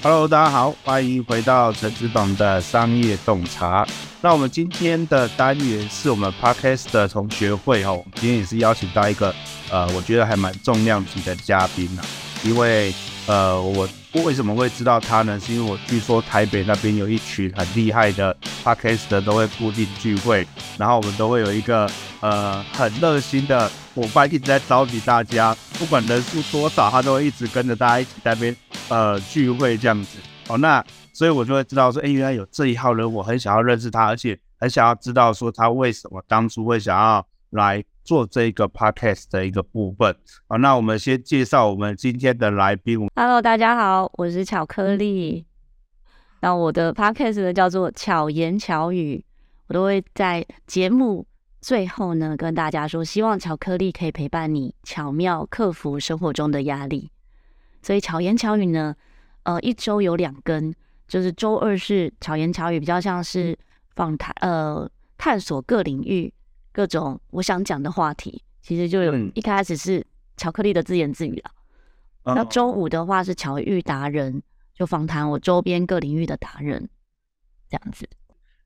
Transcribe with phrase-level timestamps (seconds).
[0.00, 3.84] Hello，大家好，欢迎回到陈子董的商业洞察。
[4.20, 8.00] 那我们今天的单元是我们 Podcast 的同学会哦。
[8.14, 9.34] 今天也是邀请到一个
[9.68, 12.02] 呃，我觉得还蛮重量级的嘉宾呢。
[12.44, 12.94] 因为
[13.26, 15.38] 呃，我为什么会知道他呢？
[15.44, 18.34] 是因为我据说台北那边有一群很厉害的
[18.64, 20.46] Podcast 的都会固定聚会，
[20.78, 21.90] 然后我们都会有一个
[22.20, 28.56] 呃很热心的伙伴一直在召集大家，不管人数多少，他都会一直跟着大家一起在那边。
[28.90, 30.18] 呃，聚会这样子，
[30.48, 30.82] 哦，那
[31.12, 40.16] 所以我就会知道说，哎、原来有这一号人，我很想要认识他，而且很想要知道说他为什么当初会想要来做这个 podcast 的一个部分。
[40.46, 43.06] 好，那我们先介绍我们今天的来宾。
[43.14, 45.44] Hello，大家好，我是巧克力。
[46.40, 49.22] 那我的 podcast 呢叫做巧言巧语，
[49.66, 51.26] 我都会在节目
[51.60, 57.10] 最后呢跟大家说，希望巧克力可以陪伴你，巧妙克服生活中的压力。
[57.88, 58.94] 所以巧言巧语呢，
[59.44, 60.74] 呃，一周有两更，
[61.06, 63.58] 就是周二是巧言巧语，比较像是
[63.96, 64.86] 访谈，呃，
[65.16, 66.30] 探索各领域
[66.70, 68.42] 各种我想讲的话题。
[68.60, 71.50] 其实就有一开始是巧克力的自言自语了。
[72.24, 74.42] 嗯、那周五的话是巧遇达人，
[74.74, 76.90] 就访谈我周边各领域的达人，
[77.70, 78.06] 这样子。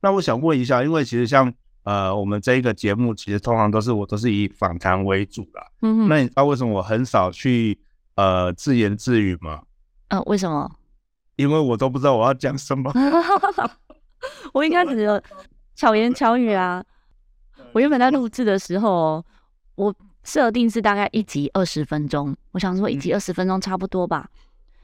[0.00, 5.64] 那我想问一下，因为其实像呃，我们这一个节目，其实通常都是我都是以访谈为主啦。
[5.82, 6.08] 嗯哼。
[6.08, 7.78] 那你知道为什么我很少去？
[8.14, 9.62] 呃，自言自语吗？
[10.08, 10.70] 呃，为什么？
[11.36, 12.92] 因为我都不知道我要讲什么。
[14.52, 15.22] 我一开始
[15.74, 16.84] 巧言巧语啊。
[17.72, 19.24] 我原本在录制的时候，
[19.76, 22.36] 我设定是大概一集二十分钟。
[22.52, 24.28] 我想说一集二十分钟差不多吧，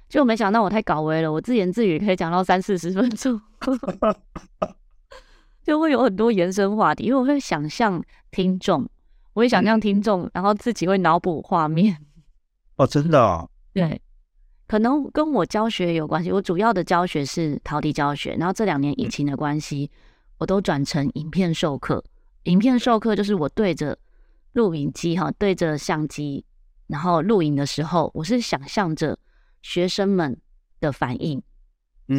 [0.08, 3.38] 结果没想到我太搞威了，我自言自语可以讲到三四十分钟，
[5.62, 8.88] 就会有很多延伸话题，因为我会想象听众，
[9.34, 11.98] 我会想象听众，然后自己会脑补画面。
[12.78, 13.50] 哦，真的哦？
[13.74, 14.00] 对，
[14.66, 16.32] 可能跟我教学有关系。
[16.32, 19.90] 我主要的教学是陶笛教学，然后这两年疫情的关系，
[20.38, 22.02] 我都转成影片授课。
[22.44, 23.98] 影片授课就是我对着
[24.52, 26.44] 录影机哈，对着相机，
[26.86, 29.18] 然后录影的时候，我是想象着
[29.60, 30.40] 学生们
[30.80, 31.42] 的反应，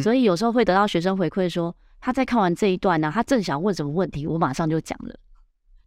[0.02, 5.18] 所以有时候会得到学生回馈说，他在看完这一段呢，他正想问什么问题，我马上就讲了。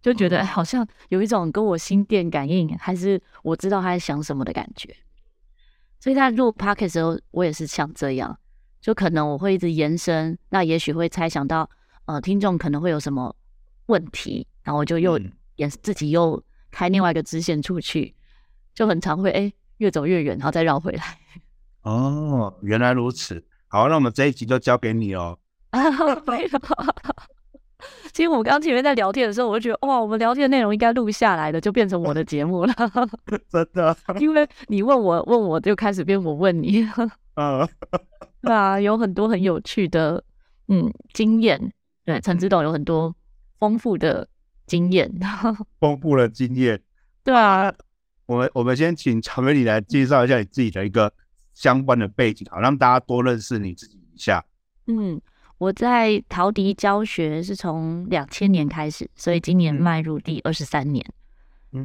[0.03, 4.93] 就觉得好像有一种跟我心电感应，还是我知道他在想什么的感觉。
[6.01, 8.37] 所以在录 podcast 的时候，我也是像这样，
[8.81, 11.69] 就可能我会一直延伸，那也许会猜想到，
[12.03, 13.33] 呃，听众可能会有什么
[13.85, 15.17] 问题，然后我就又
[15.55, 18.13] 也自己又开另外一个支线出去，
[18.75, 21.17] 就很常会哎、欸、越走越远，然后再绕回来。
[21.83, 23.41] 哦，原来如此。
[23.69, 25.39] 好，那我们这一集就交给你 哦。
[26.27, 26.49] 没有。
[28.13, 32.73] 其实我们刚前面在聊天的时候，我就觉得哇，我们聊天的内容应该录下来的，就变成我的节目了。
[33.49, 36.88] 真的，因为你问我问我就开始变我问你。
[37.35, 37.67] 嗯，
[38.41, 40.23] 对啊，有很多很有趣的
[40.67, 41.73] 嗯经验。
[42.05, 43.16] 对，陈执董有很多
[43.57, 44.27] 丰富的
[44.67, 45.11] 经验。
[45.79, 46.79] 丰富的经验。
[47.23, 47.73] 对啊，
[48.27, 51.11] 我们我们先请巧克力来介绍一下你自己的一个
[51.55, 54.45] 相关的背景，好让大家多认识你自己一下。
[54.85, 55.19] 嗯。
[55.57, 61.05] 我在陶笛教学是从两千年开始，所以今年迈入第二十三年。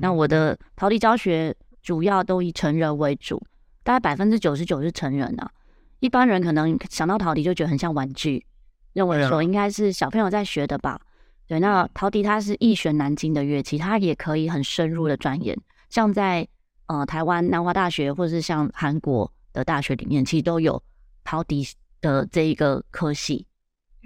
[0.01, 3.43] 那我的陶笛教学主要都以成人为主，
[3.83, 5.51] 大概百分之九十九是成人啊。
[6.01, 8.45] 一般人可能想到陶笛就觉得很像玩具，
[8.93, 11.01] 认为说应该是小朋友在学的吧。
[11.47, 15.57] 对，那陶笛它是易学难精的乐器，它也可以很深入的钻研。
[15.89, 16.47] 像在
[16.87, 20.83] 呃台湾南华大学或者是像韩国的大学里面，其实都有
[21.25, 21.67] 陶笛
[22.03, 23.47] 的这一个科系。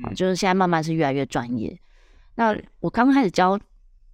[0.04, 1.78] 啊，就是现在慢慢是越来越专业。
[2.34, 3.58] 那我刚开始教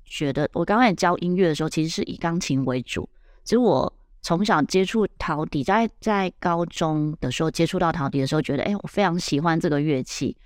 [0.04, 3.09] 学的，我刚开始教音乐的时候，其实是以钢琴为主。
[3.44, 10.37] 其实我从小接触陶笛，在在高中的时候接触到陶笛的时候，觉得哎、欸，我非常喜欢这个乐器。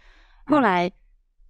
[0.45, 0.91] 后来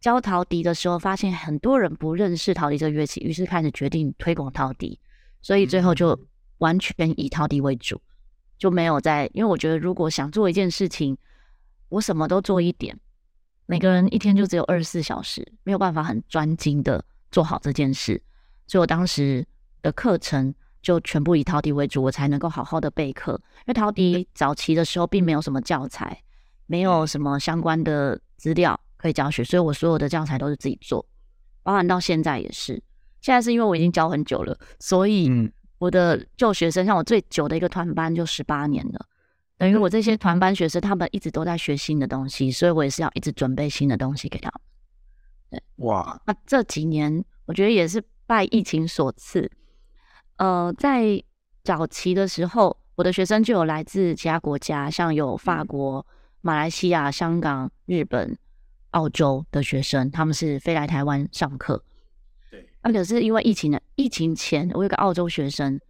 [0.00, 4.98] 教陶笛的时候，发现很多人不认识陶笛这个乐器，于是开始决定推广陶笛。
[5.40, 6.18] 所以最后就
[6.58, 8.00] 完全以陶笛为主，
[8.56, 11.18] 就没有再，因为我觉得如果想做一件事情，
[11.88, 12.96] 我什么都做一点。
[13.66, 18.22] 每个人一天就只有二十四小时，没有办法很专精的做好这件事，
[18.66, 19.46] 所以我当时
[19.80, 23.40] 的课程就全部以陶笛为主，我才能够好好的备课。
[23.58, 26.22] 因为陶笛早期的时候并没有什么教材，
[26.66, 31.06] 没有什么相关的资料可以教学，所以我所有的教材都是自己做，
[31.62, 32.82] 包含到现在也是。
[33.20, 35.30] 现在是因为我已经教很久了，所以
[35.78, 39.06] 我的旧学生，像我最久的一个团班就十八年了。
[39.62, 44.60] 等于我这些团班学生，他们一直都在学新的东西，所以我也是要一直准备新的东西给他们。
[45.50, 49.48] 对，哇，那这几年我觉得也是拜疫情所赐。
[50.38, 51.22] 呃，在
[51.62, 56.04] 早期的时候，我的学生就有来自其他国家，像有法国、
[56.40, 58.36] 马来西亚、香港、日本、
[58.90, 61.80] 澳洲的学生，他们是飞来台湾上课。
[62.50, 65.80] 对，那可是因为疫情的疫情前，我有个澳洲学生，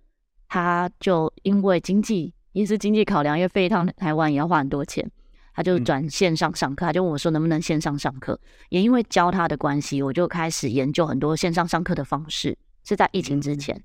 [0.46, 5.10] 他就因为经济也是经济考量，因为飞一趟台湾也要花很多钱，
[5.54, 8.38] 他就转线上上课，他就问我说能不能线上上课。
[8.68, 13.82] 也因为教他的关系，我就开始研究很多线上上课的方式，是在疫情之前。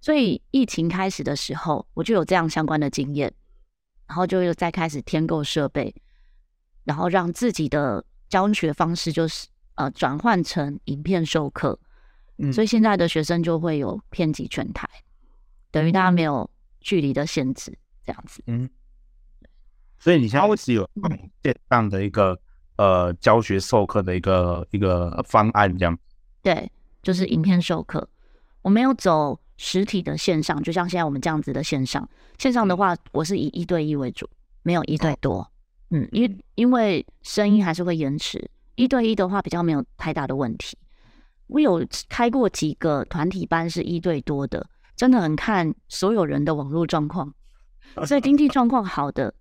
[0.00, 3.32] 所以疫情开始的时候，我就有这样相关的经验，
[4.06, 5.94] 然后就又再开始添购设备。
[6.84, 11.78] 然后让自己的教学方式就是呃转换成影片授课，
[12.38, 14.88] 嗯，所以现在的学生就会有遍及全台，
[15.70, 16.50] 等于大家没有
[16.80, 17.78] 距离的限制，
[18.10, 18.42] 这样子。
[18.46, 18.68] 嗯，
[20.00, 20.88] 所以你现在是有
[21.44, 22.36] 线上的一个
[22.76, 25.96] 呃教学授课的一个一个方案，这样？
[26.42, 26.68] 对，
[27.02, 28.08] 就是影片授课，
[28.62, 32.08] 我没有走实体的线上，就像现在我们这样子的线上。
[32.38, 34.28] 线上的话，我是以一对一为主，
[34.62, 35.48] 没有一对多。
[35.90, 40.76] 嗯，因因为声音还是会延迟，一对一的话比较没有太大的问题。
[41.46, 44.66] 我有开过几个团体班是一对多的，
[44.96, 47.34] 真的很看所有人的网络状况。
[48.06, 49.32] 所以经济状况好的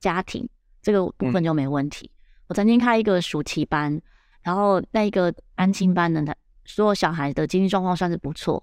[0.00, 0.48] 家庭，
[0.82, 2.10] 这个部分就没问题。
[2.46, 4.00] 我曾经开一个暑期班，
[4.42, 8.62] 然后那一个安亲班的，所有小孩的经济状况算是不错，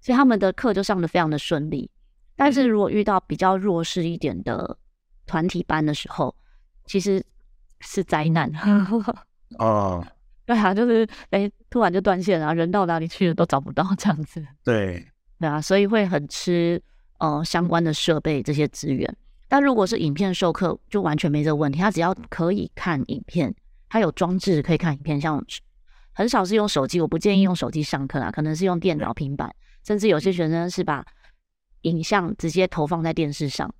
[0.00, 1.90] 所以他们的课就上的非常的顺利。
[2.36, 4.76] 但是如果遇到比较弱势一点的
[5.26, 6.34] 团体班的时候，
[6.84, 7.24] 其实
[7.80, 8.52] 是灾难
[9.58, 10.06] 哦，
[10.44, 14.46] 对啊，就是哎，突然就断线了，人到哪里去了都找不到这样子。
[14.62, 15.08] 对，
[15.40, 16.80] 对啊，所以会很吃
[17.18, 19.16] 呃相关的设备这些资源。
[19.48, 21.78] 但如果是影片授课，就完全没这个问题。
[21.78, 23.54] 他只要可以看影片，
[23.88, 25.44] 他有装置可以看影片，像
[26.12, 29.54] 很少是用手机，我不建议用手机上课啊，可能是用电脑、平板，
[29.84, 31.04] 甚至有些学生是把
[31.82, 33.72] 影像直接投放在电视上。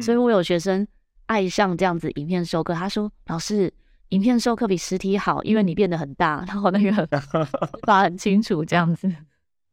[0.00, 0.86] 所以我有学生。
[1.28, 3.70] 爱上这样子影片授课，他说：“老师，
[4.08, 7.06] 影片授课比实体好，因为你变得很大，然后那个
[7.86, 9.14] 发很清楚，这样子，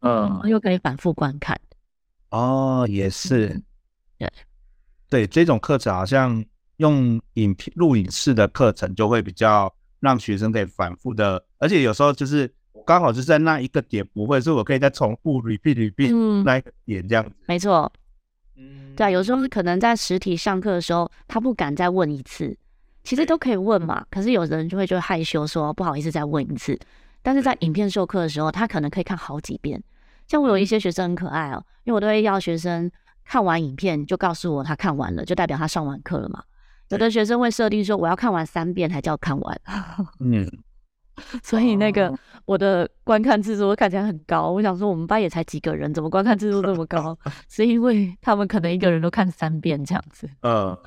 [0.01, 1.57] 嗯，又可以反复观看。”
[2.35, 3.47] 哦，也是，
[4.17, 4.29] 对，
[5.09, 6.43] 对，这种课程好像
[6.77, 12.53] 用影片录影式的课程就会比较让学生可以反复的，而且有时候就是
[12.85, 17.89] 刚好就是在那一个点不会，所以我可以再重复 repeat repeat 那一个点这样子，嗯、没错。
[18.57, 22.57] 嗯，对啊，有时候可能在实体上课的时候，他不敢再问一次，
[23.05, 24.05] 其实都可以问嘛。
[24.09, 26.77] 可是有的人就会就害羞说不好意思再问一次。
[27.21, 29.81] 但是在影片授课的时候，他可能可以看好几遍。
[30.27, 32.91] 像我有一些学生很可爱哦，因为我都会要学生
[33.23, 36.43] 看完影片就告诉我他看完了，就代表他上完课了嘛。
[36.89, 39.61] 有的学生会设定说我要看完三遍才叫看完。
[40.19, 40.49] 嗯。
[41.41, 42.13] 所以那个
[42.43, 47.17] 我的观看次数看起来很高，我想说我们班也才几个人，怎么观看次数这么高？
[47.47, 50.29] 是因为他们可能一个人都看三遍这样子。
[50.41, 50.77] 嗯，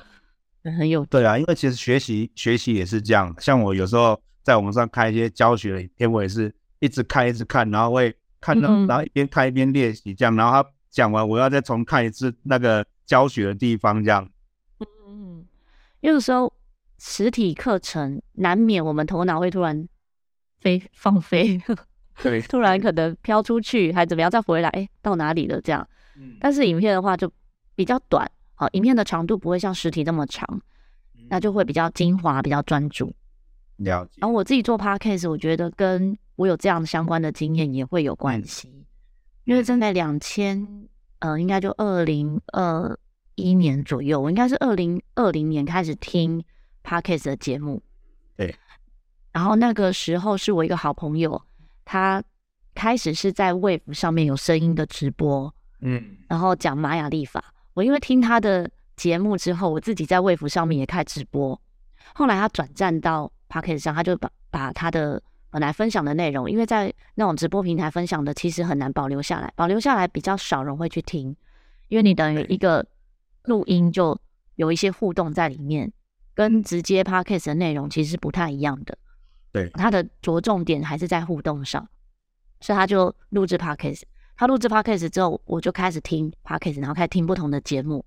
[0.77, 14.29] 很有对啊，因为其实学习学习也是这样，像我有时候在网上看一些教学的影片，我也是一直看一直看，然后会看到，然后一边看一边练习这样，然后他讲完我要再重看一次那个教学的地方这样。
[14.79, 15.45] 嗯嗯，
[16.01, 16.51] 有时候
[16.97, 19.87] 实体课程难免我们头脑会突然。
[20.61, 21.57] 飞放飞，
[22.21, 24.67] 对，突然可能飘出去，还怎么样再回来？
[24.67, 25.61] 哎，到哪里了？
[25.61, 25.87] 这样。
[26.37, 27.31] 但是影片的话就
[27.75, 30.61] 比较短，好，影片的长度不会像实体那么长，
[31.29, 33.15] 那就会比较精华，比较专注。
[33.77, 34.17] 了解。
[34.17, 38.85] 然后我自己做 podcast，我觉得跟我有这样相关的经验也会有关系，
[39.43, 40.87] 因为正在两千，
[41.19, 42.97] 呃，应该就二零二
[43.35, 46.41] 一年左右，我应该是二零二零年开始听
[46.81, 47.83] podcast 的节目。
[48.37, 48.55] 对。
[49.33, 51.41] 然后那个时候是我一个好朋友，
[51.83, 52.23] 他
[52.73, 57.53] 开始是在 Wave 上面有声音的直播，嗯，然后讲玛雅历法。
[57.73, 61.59] 我因为听他的节目之后，我自己在 Wave 上面也开直播。
[62.15, 71.35] 后来他转战到 Podcast 上，他就把把他的本来分享的内容，因为在那种直播平台分享的，其实很难保留下来，保留下来比较少人会去听，
[71.87, 72.85] 因为你等于一个
[73.43, 74.19] 录音就
[74.55, 75.91] 有一些互动在里面，
[76.35, 78.97] 跟直接 Podcast 的内容其实是不太一样的。
[79.51, 81.87] 对，他的着重点还是在互动上，
[82.61, 84.03] 所以他就录制 podcast。
[84.37, 88.05] 他录制 podcast 之后，我就开始听 podcast，然后开始听不同的节目，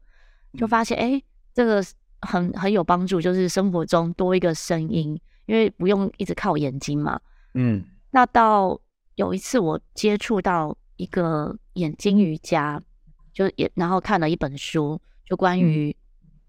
[0.56, 1.20] 就发现哎，
[1.52, 1.84] 这个
[2.20, 7.20] 很很有帮助，就是生活中多一个声音，因为不用一直靠眼睛嘛。
[7.54, 8.80] 嗯，那到
[9.16, 12.82] 有一次我接触到一个眼睛瑜伽，
[13.32, 15.94] 就也然后看了一本书，就关于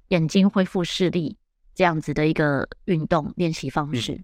[0.10, 1.38] 眼睛恢复视力
[1.74, 4.14] 这样子的一个运动练习方式。
[4.14, 4.24] 嗯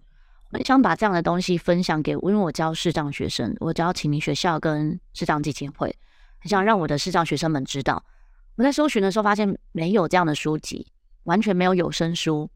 [0.52, 5.96] 我想把这样的东西分享给我，因为我教视障学生，我教启明学校跟视障基金会，
[6.40, 8.04] 很想让我的视障学生们知道。
[8.56, 10.92] 我在搜寻的时候发现没有这样的书籍，
[11.26, 12.50] 完全没有有声书。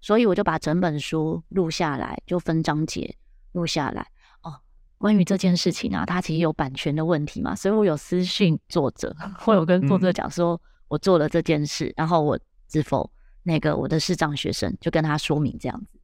[0.00, 3.14] 所以我就把整本书录下来，就分章节
[3.58, 4.06] 录下来。
[4.42, 4.54] 哦，
[4.98, 9.14] 关于这件事情啊，它其实有版权的问题嘛，所以我有私信作者，
[9.46, 12.38] 我有跟作者讲说我做了这件事，然后我
[12.68, 13.10] 知否
[13.42, 15.98] 那个我的视障学生就跟他说明这样子。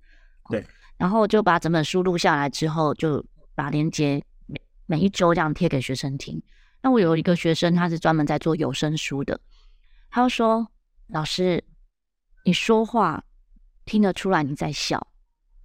[0.51, 6.43] 对，然后就把整本书录下来之后，就把链接每每一周这样贴给学生听。
[6.83, 9.41] 那我有一个学生，他是专门在做有声书的，
[10.11, 10.69] 他就说
[11.09, 11.65] ：“老师，
[12.45, 13.25] 你说话
[13.87, 15.07] 听得出来你在笑，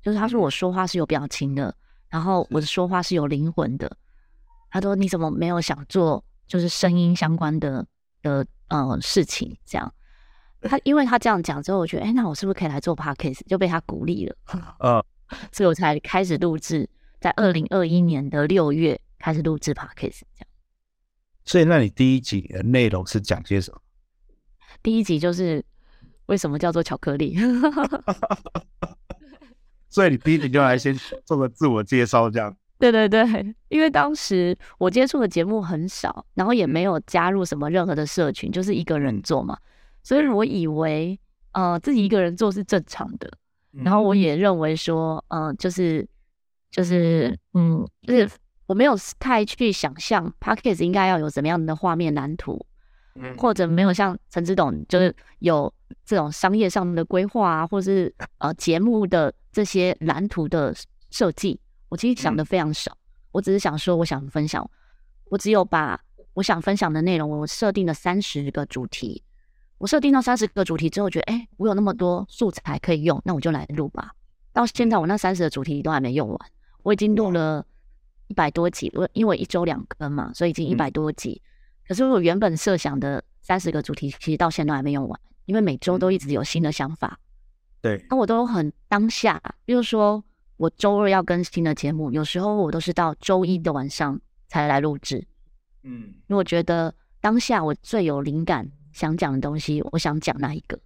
[0.01, 1.75] 就是他说我说话是有表情的，
[2.09, 3.97] 然后我的说话是有灵魂的。
[4.69, 7.85] 他说你怎么没有想做就是声音相关的
[8.21, 9.57] 的呃事情？
[9.65, 9.93] 这样，
[10.61, 13.41] 他因为他这样讲之后，我觉得哎，那我是不是可以来做 podcast？
[13.47, 14.35] 就被他鼓励了，
[14.79, 15.05] 呃，
[15.51, 16.89] 所以我才开始录制，
[17.19, 20.47] 在二零二一年的六月开始录制 podcast 这样。”
[21.45, 23.79] 所以，那你第一集的内容是讲些什么？
[24.83, 25.65] 第一集就是
[26.27, 27.35] 为什么叫做巧克力。
[29.89, 32.55] 所以你第一集就来先做个自我介绍，这样。
[32.77, 39.57] 对对对，因为当时我接触的节目很少，然后也没有加入什么任何的社群，就是一个人做嘛，
[40.03, 41.19] 所以我以为
[41.51, 43.29] 呃自己一个人做是正常的，
[43.71, 46.07] 然后我也认为说，嗯、呃，就是
[46.71, 48.29] 就是嗯，就是。
[48.69, 52.63] 我没有太去想象 Podcast 应该要有怎么样的画面蓝图，
[53.37, 55.73] 或者没有像陈志董就是有
[56.05, 60.73] 这种商业上的规划啊，或者是呃节目的这些蓝图的
[61.09, 61.59] 设计，
[61.89, 62.95] 我其实想的非常少。
[63.31, 64.69] 我只是想说，我想分享，
[65.25, 65.99] 我只有把
[66.33, 69.23] 我想分享的内容，我设定了三十个主题。
[69.77, 74.11] 我设定到三十个主题之后，觉得哎，我有那么多素材可以用，那我就来录吧。
[74.51, 76.39] 到现在我那三十个主题都还没用完，
[76.83, 77.65] 我已经录了。
[78.27, 81.41] 一百多集，我因为一周两更嘛，所以已经一百多集。
[81.43, 81.48] 嗯、
[81.89, 87.19] 可是我原本设想的三十个主题，其实到现在都还没用完，因为每周都一直有新的想法。
[87.81, 89.41] 对，那我都很当下。
[89.65, 90.23] 比如说，
[90.57, 95.25] 我周二要更新的节目，有时候我都是到周一的晚上才来录制。
[95.81, 100.79] 嗯，因为我觉得当下我最有灵感想讲的东西，我想讲那一个，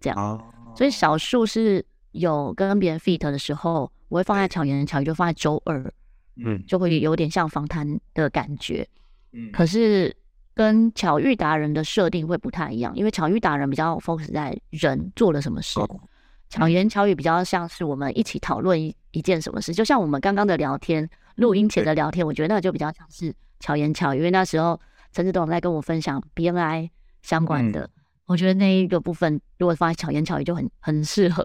[0.00, 0.18] 这样。
[0.18, 0.42] 哦、
[0.74, 5.92] 所以少数是有跟别人 feat 的时候，我会放在巧言巧语，就放在周二。
[6.36, 8.88] 嗯，就会有点像访谈的感觉，
[9.32, 10.16] 嗯，可是
[10.58, 16.00] 跟巧遇达人的设定会不太一样，因为巧遇达人比较 focus 在人做了什么事，哦、
[16.48, 24.80] 巧言巧语比较像是我们一起讨论一一件什么事，就像我们刚刚的聊天，录音前的聊天，我觉得那就比较像是巧言巧语，因为那时候
[25.12, 26.90] 陈志董在跟我分享 BNI
[27.22, 27.90] 相关的，嗯、
[28.26, 31.44] 我觉得那一个部分如果放在巧言巧语就很很适合，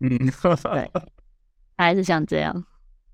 [0.00, 0.90] 嗯，对，
[1.76, 2.64] 还是像这样，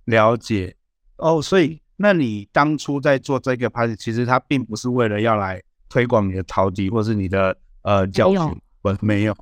[0.04, 0.76] 了解。
[1.16, 9.36] 哦，所以那你当初在做这个 party，其实它并不是为了要来推广你的陶笛或是你的呃教学，不，没有。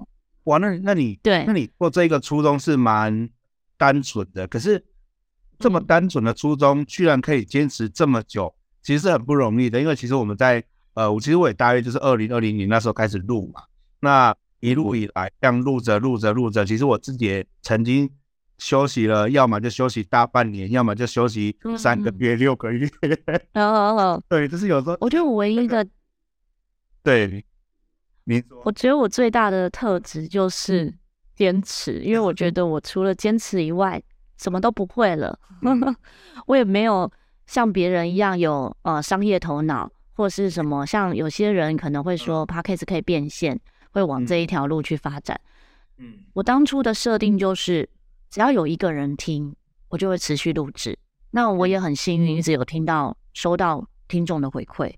[0.44, 3.28] 哇，那那你对，那你做这个初衷是蛮
[3.78, 4.46] 单纯的。
[4.46, 4.84] 可是
[5.58, 9.80] 这么单纯的初衷，居然可以坚持这么久，其实是很不容易的。
[9.80, 10.62] 因为其实我们在
[10.94, 13.62] 呃，我其实我也大约就是二零二零年那时候开始录嘛，
[14.00, 18.10] 那一路以来这样录着录着录着，其实我自己也曾经。
[18.60, 22.86] 休息了，要么就休息大半年，要么就休息三个月、嗯、六个月。
[23.54, 24.96] 好好好， 对，就是有时候。
[25.00, 25.84] 我觉得我唯一的，
[27.02, 27.42] 对，
[28.24, 30.94] 你说，我觉得我最大的特质就是
[31.34, 34.00] 坚持，因为我觉得我除了坚持以外，
[34.36, 35.38] 什么都不会了。
[36.46, 37.10] 我也没有
[37.46, 43.58] 像别人一样有呃商业头脑，或是什么像有些人可能会说 p a c k a g e 可以变现，
[43.92, 45.40] 会往这一条路去发展。
[45.96, 47.88] 嗯，我当初的设定就是。
[48.30, 49.54] 只要有一个人听，
[49.88, 50.96] 我就会持续录制。
[51.32, 54.88] 那我也很幸运，一直有听到、收到听众的回馈。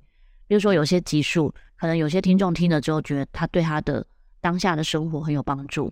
[0.47, 4.07] 比如说，有些集数，可能有些听众听了之后，觉得他对他的
[4.41, 5.91] 当下的生活很有帮助。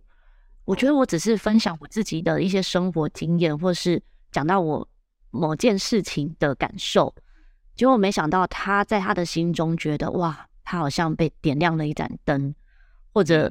[0.66, 4.86] 我觉得我只是分享我自己的一些生活经验，或是讲到我
[5.30, 7.14] 某件事情的感受。
[7.74, 12.54] 结果没想到，他在他的心中觉得，哇，他好像被点亮了一盏灯，
[13.14, 13.50] 或者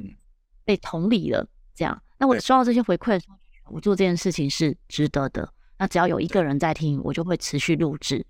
[0.63, 1.47] 被同理了。
[1.73, 3.38] 这样，那我收到这些回馈的时候。
[3.71, 5.47] 我做这件事情是值得的。
[5.77, 8.25] 那只要有一个人在听，我就会持续录制。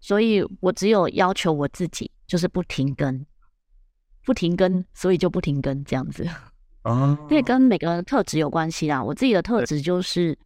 [0.00, 3.26] 所以我只有要求我自己，就是不停更，
[4.24, 6.26] 不停更，所以就不停更这样子。
[6.82, 9.02] 啊，这也跟每个人特质有关系啦。
[9.02, 10.38] 我自己的特质就是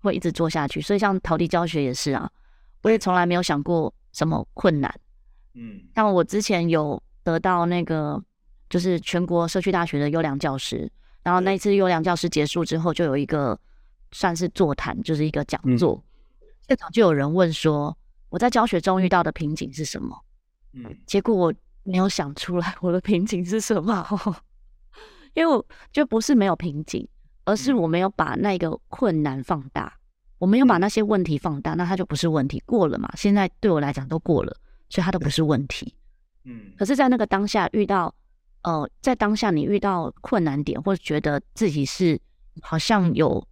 [0.00, 0.80] 会一直做下去。
[0.80, 2.28] 所以像陶笛教学也是啊，
[2.82, 4.92] 我也从来没有想过什么困难。
[5.54, 8.20] 嗯，像我之前有得到那个，
[8.68, 10.90] 就是全国社区大学的优良教师，
[11.22, 13.56] 然后那一次优良教师结束之后，就有一个。
[14.14, 16.00] 算是座谈，就是一个讲座。
[16.40, 17.94] 嗯、现场就有人问说
[18.30, 20.16] ：“我在教学中遇到的瓶颈是什么？”
[20.72, 21.52] 嗯，结果我
[21.82, 24.06] 没有想出来我的瓶颈是什么，
[25.34, 27.06] 因为我就不是没有瓶颈，
[27.44, 29.92] 而是我没有把那个困难放大，
[30.38, 33.12] 我没有把那些问题放大，那它就不是问题，过了嘛。
[33.16, 34.56] 现在对我来讲都过了，
[34.88, 35.92] 所以它都不是问题。
[36.44, 38.14] 嗯，可是，在那个当下遇到，
[38.62, 42.20] 呃，在当下你遇到困难点，或者觉得自己是
[42.60, 43.46] 好像有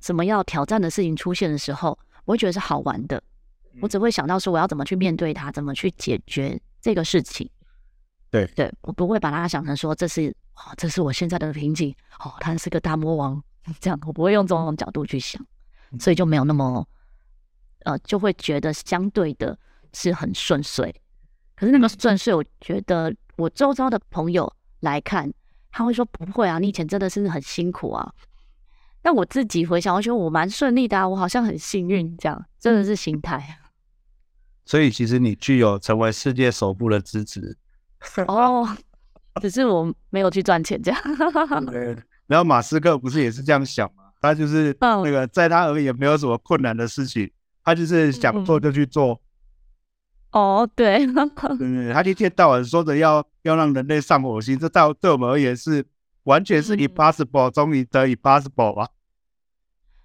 [0.00, 3.22] 什么要挑战的事情出现的时候，我会觉得是好玩的。
[3.80, 7.48] 我只会想到说，我要怎么去面对它，怎么去解决这个事情。
[8.30, 13.42] 对，对我不会把它想成说这是哦，这是我现在的瓶颈哦，他是个大魔王
[13.80, 15.44] 这样，我不会用这种角度去想，
[15.98, 16.86] 所以就没有那么
[17.84, 19.58] 呃，就会觉得相对的
[19.92, 20.94] 是很顺遂。
[21.56, 25.32] 可是那个顺遂，我觉得我周遭的朋友来看，
[25.70, 28.12] 他会说不会啊，你以前真的是很辛苦啊。
[29.02, 33.58] 但我自己回想，我觉得我蛮顺利的啊，我好像很幸运，这样真的是心态。
[34.64, 37.56] 所以其实你具有成为世界首富的资质。
[38.28, 38.68] 哦，
[39.40, 41.00] 只是我没有去赚钱这样。
[41.66, 44.04] 对， 然后马斯克不是也是这样想吗？
[44.20, 47.30] 他就是那个，在他而言没有什么困难的事情，
[47.64, 49.20] 他就是想做就去做。
[50.32, 55.84] 哦，对，对对，他一天到晚说着要要让人类上火星，这到对我们而言是
[56.30, 58.88] 完全是 impossible 中的 impossible 吧？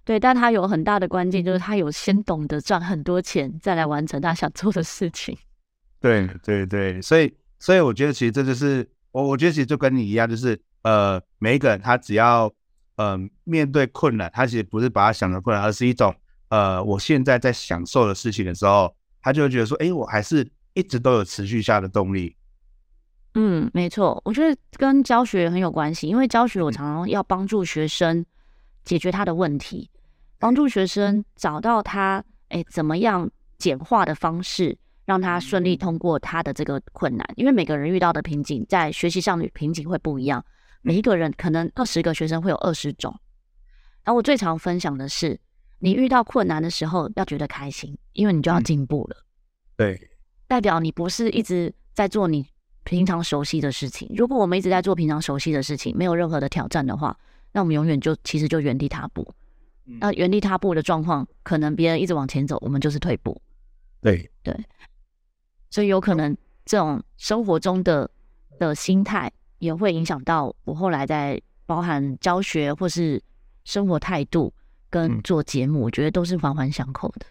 [0.04, 5.38] 对，但他有很大的关键，就是他有先懂得赚很多钱，再来完成他想做的事情。
[6.02, 7.34] 对对对，所以。
[7.58, 12.52] 所以我觉得其实这就是我，我觉得其实就跟你一样，就是呃，每一个人他只要
[12.98, 16.14] 呃面对困难，他其实不是把他想成困难，而是一种
[16.50, 22.36] 呃我现在在享受的事情的时候，他就会觉得说，哎，我还是一直都有持续下的动力。
[23.36, 28.26] 嗯，没错，我觉得跟教学很有关系，因为教学我常常要帮助学生
[28.84, 29.90] 解决他的问题，
[30.40, 34.78] 帮助学生找到他哎怎么样简化的方式。
[35.06, 40.44] 让他顺利通过他的这个困难，因为每个人遇到的瓶颈，在学习上的瓶颈会不一样。
[40.82, 43.16] 每一个人可能二十个学生会有二十种。
[44.04, 45.40] 然后我最常分享的是，
[45.78, 49.18] 你遇到困难的时候要觉得开心，因为你就要进步了。
[49.78, 50.10] 对，
[50.48, 52.44] 代表你不是一直在做你
[52.86, 54.10] 平常熟悉的事情。
[54.16, 57.18] 如果我们一直在做平常熟悉的事情，没有任何的挑战的话，
[57.52, 59.28] 那我们永远就其实就原地踏步。
[60.00, 63.40] 那原地踏步的状况，可能别人一直往前走，我们就是退步。
[64.02, 64.56] 对对。
[65.70, 68.10] 所以有可能这种生活中的
[68.58, 73.22] 的心态也会影响到我后来在包含教学或是
[73.64, 74.54] 生活态度
[74.90, 77.26] 跟做节目，我觉得都是环环相扣的。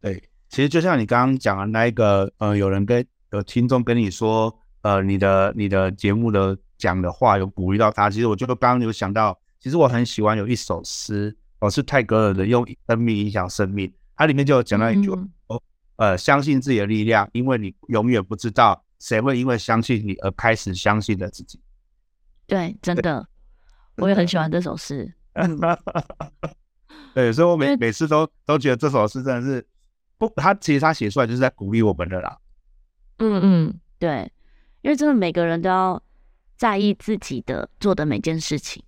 [0.00, 8.08] 对，其实就像你刚刚讲的那一个，呃，有人跟有听众跟你说，呃，你的你的节目的讲的话有鼓励到他。
[8.08, 15.16] 其实我觉得刚刚有想到，其实我很喜欢有一首诗，哦，是泰戈尔的《用生命影响生命》，它里面就有讲到一句话。
[15.18, 15.60] 嗯
[15.98, 21.60] 呃，相信自己的力量，因为你永远不知道谁会因为相信你而开始相信了自己。
[22.46, 23.26] 对，真的，
[23.96, 25.12] 我也很喜欢这首诗。
[27.14, 29.66] 对，所以我每每次都都觉得这首诗真的是
[30.18, 32.38] 不，他其实他写出来就是在鼓励我们的啦。
[33.18, 34.30] 嗯嗯，对，
[34.88, 36.02] 因为真的每个人都要
[36.56, 38.82] 在意自己的做的每件事情，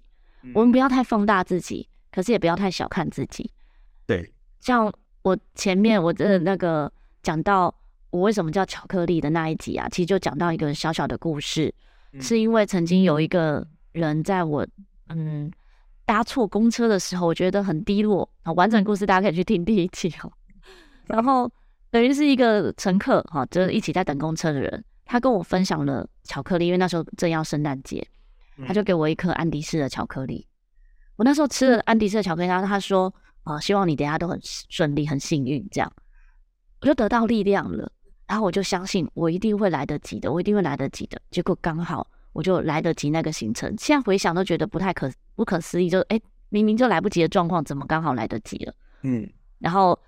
[0.55, 3.51] 我们不要太放大自己，可是也不要太小看自己。
[4.07, 4.91] 对，像
[5.23, 6.91] 我前面我的那个。
[7.23, 7.75] 讲到
[8.09, 11.71] 我为什么叫巧克力的那一集啊，其实就讲到一个小小的故事，
[12.15, 14.67] 嗯、是因为曾经有一个人在我
[15.11, 15.53] 嗯
[16.07, 18.51] 搭错公车的时候，我觉得很低落啊。
[18.55, 20.33] 完整故事大家可以去听第一集哦。
[21.09, 21.53] 然后
[21.91, 28.07] 等于是一个乘客哈，就是一起在等公车的人，他跟我分享了巧克力，因为那时候正要圣诞节，
[28.65, 30.47] 他就给我一颗安迪士的巧克力。
[31.17, 35.93] 我那时候吃了安迪士的巧克力，然后他说啊，希望你等下都很顺利、很幸运这样。
[36.81, 37.91] 我就得到力量了，
[38.29, 41.21] 然后我就相信我一定会来得及的，我一定会来得及的。
[41.33, 46.21] 结果刚好我就来得及那个行程，现在回想都觉得不太可不可思议，就哎，
[46.51, 48.73] 明明就来不及的状况，怎么刚好来得及了？
[49.03, 49.99] 嗯，然后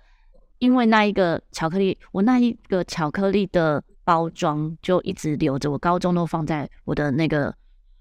[0.59, 7.55] 因为那一个巧克力，我那一个巧克力的包装就一直留着，我高中都放在我的那个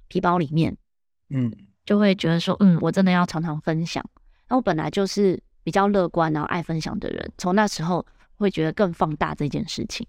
[0.09, 0.77] 皮包里面，
[1.31, 1.53] 嗯，
[1.85, 4.05] 就会觉得说，嗯，我真的要常常分享。
[4.49, 8.05] 那我本来就是比较乐观，然后爱分享的人，从那时候。
[8.39, 10.05] 会觉得更放大这件事情，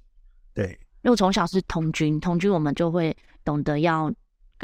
[0.55, 0.65] 对，
[1.03, 4.11] 因为我从小是童军，童军我们就会懂得要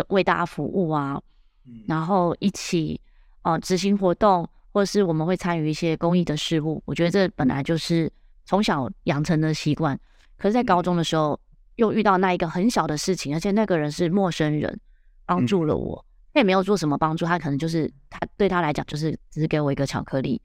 [0.07, 1.21] 为大家服务啊，
[1.67, 2.99] 嗯、然后一起
[3.43, 6.81] 呃执行活动，或者是我们会参与一些公益的事务。
[6.85, 8.11] 我觉得这本来就是
[8.43, 9.99] 从小养成的习惯。
[10.39, 11.39] 可是，在高中的时候，
[11.75, 14.79] 又遇到那一个很小的事情，而且那个人是陌生人，
[15.25, 20.41] 帮助了我，他、嗯、也没有做什么帮助，他可能就是他对他来讲就是只是给我一个巧克力，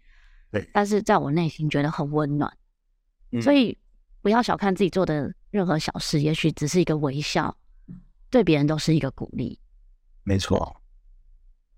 [0.51, 2.53] 对，但是在我内心觉得很温暖。
[3.41, 3.77] 所以
[4.21, 7.57] 不要小看自己做的任何小事，也许只是一个微笑，
[8.31, 9.59] 对别人都是一个鼓励。
[10.23, 10.81] 没错。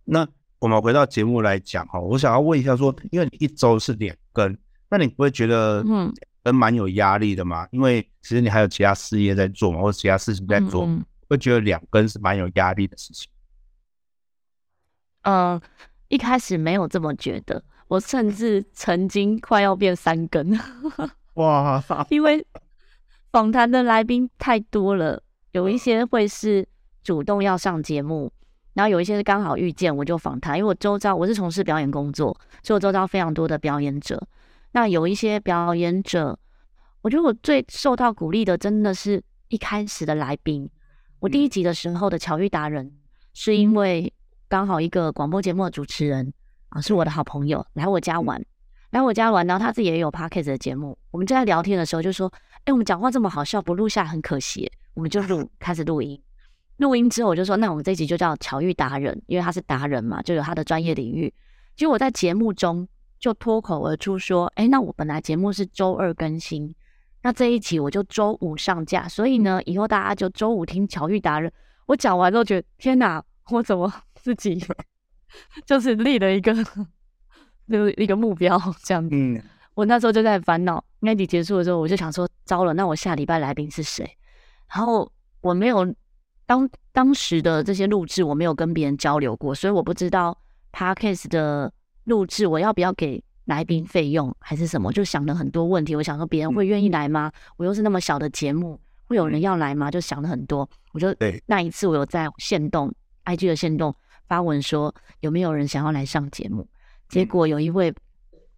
[0.05, 4.57] 那我们回到节目来讲哈，我想要问一下说，因为你一周是两更，
[4.91, 6.13] 那你不会觉得嗯，
[6.47, 7.65] 跟蛮有压力的吗？
[7.65, 13.29] 嗯、因为其实你还有其他事业在做嘛，或者其他事情在做，嗯嗯会觉得两根是蛮有压力的事情。
[15.23, 15.63] 嗯、呃，
[16.07, 20.57] 一开始没有这么觉得，我甚至曾经快要变三根。
[21.35, 22.47] 哇，因为
[23.33, 26.65] 访谈的来宾太多了，有一些会是
[27.03, 28.33] 主动要上节目，
[28.75, 34.25] 然后有一些是刚好遇见我就访谈，因为我周遭我是从事表演工作，所以我周遭非常多的表演者。
[34.77, 36.39] 那有一些表演者，
[37.01, 40.69] 我觉得我最受到鼓励的，真的是一开始的来宾。
[41.19, 42.93] 我第一集的时候的巧遇达人，
[43.33, 44.13] 是因为
[44.49, 46.31] 刚好一个广播节目的主持人
[46.69, 48.45] 啊，是我的好朋友，来我家玩，
[48.91, 50.99] 来我家玩，然后他自己也有 podcast 的节目。
[51.11, 52.31] 我们就在聊天的时候就说
[52.67, 56.21] ：“哎，我们讲话这么好笑，不录下很可惜。”我们就录，开始录音。
[56.77, 61.33] 录音之后，我就说：“那我们这一集就叫巧遇达人，因为他是达人嘛，就有他的专业领域。”
[61.77, 62.87] 结果我在节目中
[63.19, 66.75] 就脱口而出说：“哎，那我本来节目是周二更新。”
[67.23, 71.53] 那这一集我就周五上架，所以呢，以后大家就周五听巧遇达人。
[71.87, 74.65] 我讲完之后觉得，天哪，我怎么自己
[75.67, 76.55] 就是立了一个
[77.69, 79.11] 就是一个目标这样子。
[79.13, 79.43] 嗯，
[79.75, 80.85] 我那时候就在烦恼。
[81.01, 84.09] 那集结束的时候，我就想说，糟了，那我下礼拜来宾是谁？
[84.75, 85.95] 然后我没有
[86.47, 90.37] 当当时的这些录制，我没有跟别人交流过，所以我不知道
[90.73, 91.73] Podcast 的
[92.07, 93.23] 录制我要不要给。
[93.47, 94.93] 来宾费用还是什么？
[94.93, 95.95] 就想了很多问题。
[95.95, 97.31] 我想说，别人会愿意来吗？
[97.57, 99.89] 我又是那么小的节目，会有人要来吗？
[99.89, 100.69] 就想了很多。
[100.91, 101.15] 我就
[101.47, 102.93] 那一次，我有在限动
[103.25, 103.95] IG 的限动
[104.27, 106.69] 发文说，有没有人想要来上节目？
[107.09, 107.95] 结果有一位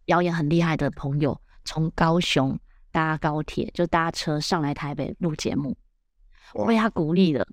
[0.07, 2.59] 表演很厉害的朋友，从高雄
[2.91, 5.77] 搭高铁就搭车上来台北录节目，
[6.55, 7.47] 我被他鼓励了。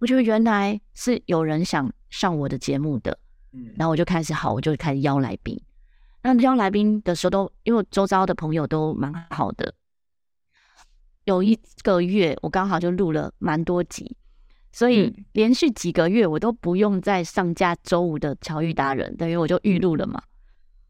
[0.00, 3.16] 我觉得原来是有人想上我的节目的，
[3.76, 5.60] 然后我就开始好，我就开始邀来宾。
[6.22, 9.74] 那邀来宾的时候都，因为周遭的朋友都蛮好的。
[11.24, 14.16] 有一个月，我刚好就录了蛮多集，
[14.72, 20.20] 所以连续几个月我都不用再上架周五的巧遇达人，等于我就预录了嘛。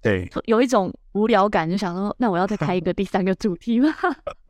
[0.02, 3.94] 对，有一种无聊感，就想说，那我要再开一个 第三个主题吗？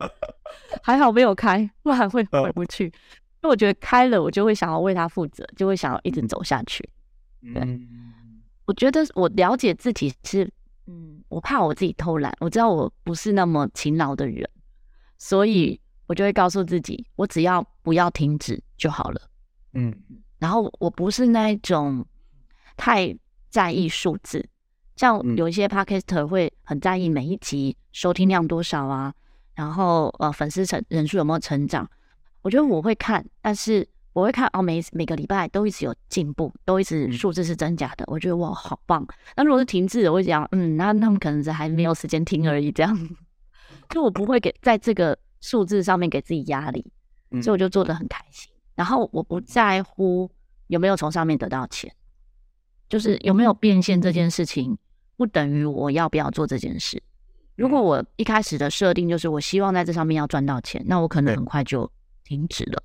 [0.81, 2.85] 还好没有开，不然会回不去。
[2.85, 2.93] 因
[3.41, 6.87] 为我觉得开了，我就会想要为他负责，就会想要一直走下去。
[7.41, 7.79] 对，
[8.65, 10.51] 我觉得我了解自己是。
[10.87, 14.49] 嗯，我怕我自己偷懒，我知道我不是那么勤劳的人，
[15.17, 19.21] 所以我就会告诉自己，我只要不要停止就好了。
[19.73, 19.95] 嗯，
[20.39, 22.03] 然后我不是那一种
[22.75, 23.15] 太
[23.49, 24.43] 在意数字，
[24.95, 29.13] 像有一些 podcaster 会很在意每一集收听量多少啊，
[29.53, 31.89] 然后呃粉丝成人数有没有成长，
[32.41, 33.87] 我觉得我会看，但是。
[34.13, 38.03] 我会看哦，每每个礼拜都一直有进步，都一直数字是增加的。
[38.07, 39.07] 我觉得哇，好棒。
[39.37, 42.71] 那如果是停滞的，我会讲，嗯，那他们可能是还没有时间听而已。
[42.71, 43.09] 这样，
[43.89, 46.85] 就我不会给在这个数字上面给自己压力，
[47.41, 48.51] 所以我就做的很开心。
[48.75, 50.29] 然后我不在乎
[50.67, 51.93] 有没有从上面得到钱，
[52.89, 54.77] 就是有没有变现这件事情，
[55.15, 57.01] 不等于我要不要做这件事。
[57.55, 61.89] 如果我一开始的设定就是我希望在这上面要赚到钱，那我可能很快就
[62.23, 62.83] 停止了。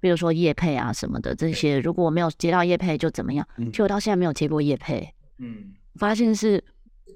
[0.00, 3.46] 比如说叶配啊什么的这些，如果我没有接到叶配就怎么样？
[3.56, 5.14] 其实我到现在没有接过叶配。
[5.38, 6.62] 嗯，发现是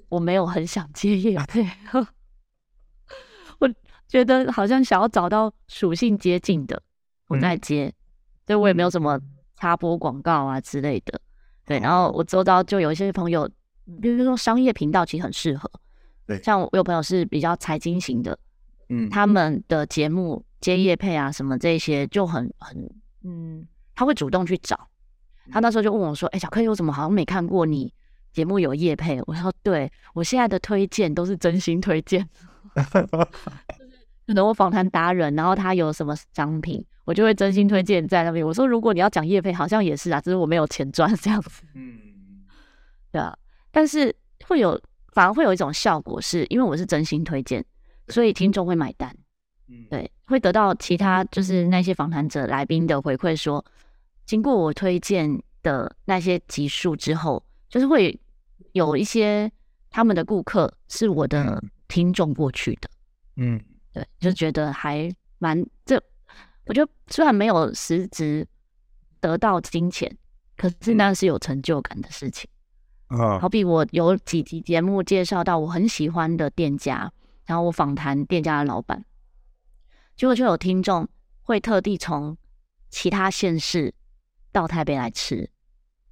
[0.07, 1.67] 我没有很想接叶配，
[3.59, 3.67] 我
[4.07, 6.81] 觉得好像想要找到属性接近的，
[7.27, 7.91] 我在接，
[8.45, 9.19] 所以我也没有什么
[9.55, 11.19] 插播广告啊之类的。
[11.65, 13.49] 对，然后我周遭就有一些朋友，
[13.99, 15.69] 比如说商业频道其实很适合。
[16.27, 18.37] 对，像我有朋友是比较财经型的，
[18.89, 20.45] 嗯，他们的节目。
[20.65, 22.89] 接业配啊，什么这些就很很
[23.23, 24.89] 嗯，他会主动去找。
[25.51, 27.93] 他那时候就问我说：“哎、欸，小 K，我怎么好像没看过你
[28.33, 32.27] 节目有业配？”我说：“对，我现在的推荐都是真心推荐。
[34.25, 38.43] 可能我访谈达人，然后他有什么商品，我就会真心推荐在那边。
[38.43, 41.61] 我说，如果你要讲业配，好像也是啊，只是我没有钱赚这样子。
[41.75, 41.99] 嗯，
[43.13, 43.37] 对啊。
[43.71, 44.15] 但是
[44.47, 44.81] 会有，
[45.13, 47.63] 反而会有一种效果是，是因为我是真心推荐，
[48.07, 49.15] 所以听众会买单。
[49.67, 53.63] 嗯，对，会得到其他就是那些访谈者来宾的回馈，说
[54.25, 58.19] 经过我推荐的那些集数之后，就是会
[58.73, 59.51] 有一些
[59.89, 62.89] 他们的顾客是我的听众过去的。
[63.37, 63.59] 嗯，
[63.91, 66.01] 对，就觉得还蛮这，
[66.65, 68.47] 我觉得虽然没有实质
[69.19, 70.15] 得到金钱，
[70.55, 72.47] 可是那是有成就感的事情。
[73.07, 77.11] 啊，好比我有几集节目介绍到我很喜欢的店家，
[77.45, 79.03] 然后我访谈店家的老板。
[80.15, 81.07] 结果就有听众
[81.41, 82.37] 会特地从
[82.89, 83.93] 其他县市
[84.51, 85.49] 到台北来吃，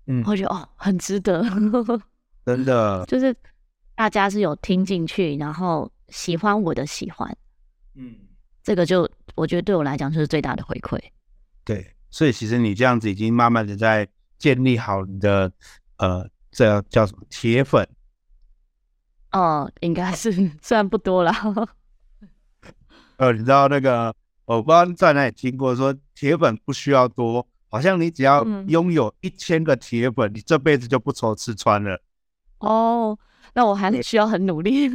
[0.08, 1.44] 嗯，我觉得哦，很值得，
[2.46, 3.36] 真的，就是
[3.96, 7.36] 大家是有听进去，然后喜欢我的喜欢，
[7.96, 8.16] 嗯，
[8.62, 11.00] 这个就我觉得对我来讲就是最大的回馈。
[11.64, 14.06] 对，所以其实你这样子已经慢慢的在
[14.38, 15.50] 建立好你的
[15.98, 17.88] 呃，这叫什么铁粉？
[19.32, 21.32] 哦，应该是 虽然不多了。
[23.18, 24.14] 呃，你知道那个，
[24.46, 32.00] 我不知道在哪里听过说铁粉不需要多，好像你只要拥有一千个铁粉，嗯、你这辈子就不愁吃穿了。
[32.60, 33.18] 哦，
[33.54, 34.90] 那我还需要很努力。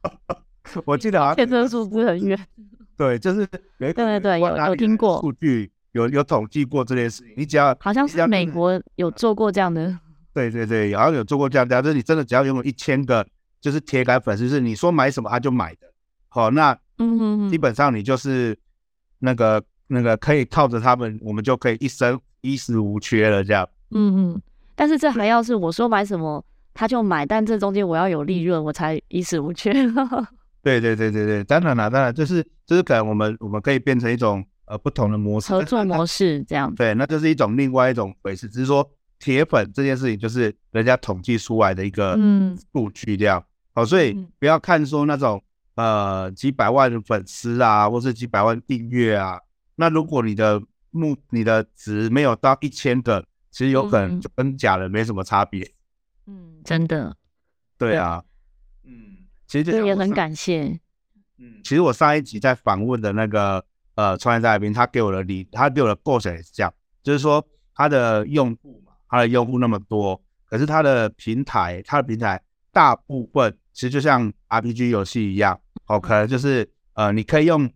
[0.86, 2.38] 我记得好像这个数字很远。
[2.96, 3.46] 对，就是
[3.78, 7.34] 对对对，有有听过数据，有有统计过这件事情。
[7.36, 9.98] 你只要好像是美国有做过这样的。
[10.32, 13.24] 对对对，好像有做过这样的，就是你真的只要拥有一千个，
[13.60, 15.86] 就是铁杆粉丝，是你说买什么他就买的。
[16.28, 16.76] 好，那。
[16.98, 18.56] 嗯哼，基本上你就是
[19.18, 23.68] 那个那个可以靠着他们，我们就可以一生衣食无缺了，这样。
[23.90, 24.42] 嗯嗯，
[24.74, 29.72] 但是这还要是我说买什么他就买，但这中间我要有利润，我才衣食无缺。
[30.62, 36.72] 对对对对对，当然了，当然就是就是可能我们我们可以变成一种呃不同的模式，合作模式这样。
[36.74, 43.44] 对，那就是一种另外一种回事，只是说铁粉这件事情就是人家统计出来的一个嗯数据这样。
[43.74, 45.42] 好、嗯，所以不要看说那种。
[45.76, 49.40] 呃，几百万粉丝啊，或是几百万订阅啊，
[49.74, 55.68] 那如果你的目你的值没有到一千个，其实有可能就跟假的没什么差别。
[56.26, 57.16] 嗯，真的。
[57.76, 58.22] 对啊。
[58.84, 60.78] 嗯，其实这也很感谢。
[61.38, 63.64] 嗯，其实我上一集在访问的那个
[63.96, 75.60] 呃创业大来宾，他给我的理，他给我的构想也是这样，就是说他的用户嘛，他的用户那么多，可是他的平台，他的平台大部分其实就像 RPG 游戏一样。
[75.84, 77.70] 好，可能就是呃，你可以用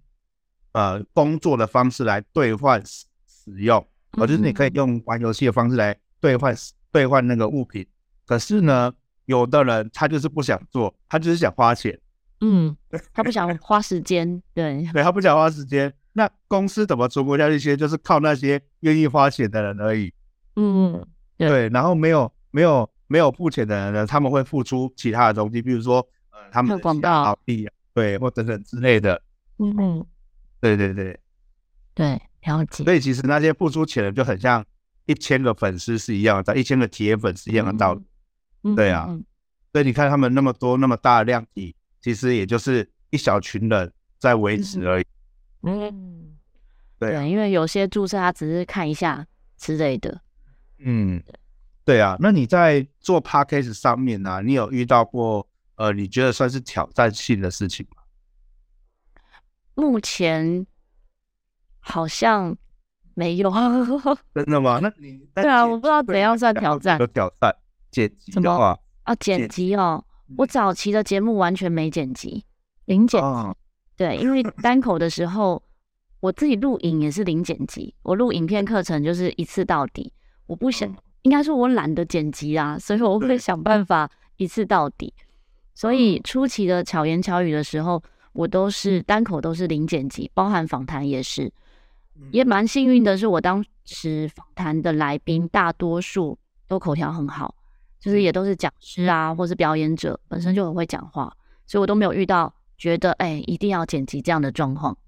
[0.73, 6.55] 呃工作的方式来兑换使使用，或就是你可以用玩游戏的方式来兑换
[6.90, 7.87] 兑换那个物品。
[8.27, 8.92] 可是呢，
[9.27, 11.99] 有的人他就是不想做，他就是想花钱，
[12.40, 12.77] 嗯，
[13.12, 15.92] 他不想花时间，对， 对他不想花时间。
[16.12, 17.59] 那公司怎么存活下去？
[17.59, 20.12] 其实就是靠那些愿意花钱的人而已。
[20.57, 25.99] 嗯，对，对，然后没有没有没有付钱的人呢，他们会付出其他的东西，比如说
[26.31, 27.73] 呃，他们广告币啊。
[27.99, 29.21] 对，或等等之类的，
[29.59, 30.07] 嗯嗯，
[30.61, 31.19] 对对对，
[31.95, 32.85] 对，了解。
[32.85, 34.65] 所以其实那些付出钱的就很像
[35.07, 38.03] 一千个粉丝是一样的，一千个铁粉是一样的道理。
[38.63, 39.25] 嗯、对啊，嗯、
[39.73, 45.05] 所以你看他们那么多那么大的量体，其实也就是一小群人在维持而已。
[45.63, 46.37] 嗯，
[47.01, 50.21] 对，对，因为有些注册他只是看一下之类的。
[50.79, 51.21] 嗯，
[51.85, 52.17] 对啊。
[52.21, 55.49] 那你在做 Podcast 上面呢、啊，你有遇到过？
[55.79, 58.03] 呃，你觉得算是挑战性的事情吗？
[59.75, 60.67] 目前
[61.79, 62.57] 好像
[63.14, 63.49] 没有。
[64.35, 64.81] 真的吗？
[64.83, 66.99] 那你对啊，我不知道怎样算挑战。
[66.99, 67.55] 有挑战
[67.93, 70.05] 剪辑的话啊，剪辑哦，
[70.37, 72.45] 我早期的节目完全没剪辑，
[72.87, 73.55] 零剪辑。
[73.97, 75.62] 对，因为单口的时候，
[76.19, 80.12] 我自己录影也是零剪辑，我录影片课程就是一次到底。
[80.47, 85.14] 我不想，应该说我懒得剪辑啊，所以我会想办法一次到底。
[85.79, 91.53] 所以初期的巧言巧语的时候，我都是单口都是零剪辑，包含访谈也是。
[92.33, 96.37] 也蛮幸运的是，我当时访谈的来宾大多数
[96.67, 97.55] 都口条很好，
[98.01, 101.33] 就是也都是讲师啊，或是表演者，本身就很会讲话，
[101.64, 104.99] 所以我都没有遇到觉得哎一定要剪辑这样的状况。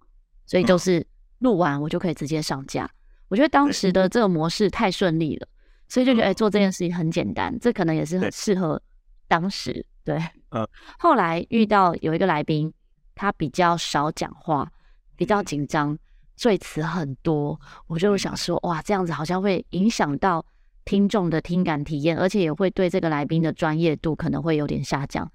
[0.46, 1.04] 所以就是
[1.40, 2.88] 录完我就可以直接上架。
[3.26, 5.48] 我觉得当时的这个模式太顺利了，
[5.88, 8.80] 所以就觉得哎做这件事情很简单，这可能也是很适合
[9.26, 9.85] 当时。
[10.04, 10.16] 对，
[10.50, 12.72] 呃，后来遇到有一个来宾，
[13.14, 14.70] 他比较少讲话，
[15.16, 15.96] 比较紧张，
[16.36, 20.44] 赘词很多，我就想说，哇，这样子好像会影响到
[20.84, 25.30] 听众的听感体验，而且也会对这个来宾的专业度可能会有点下降。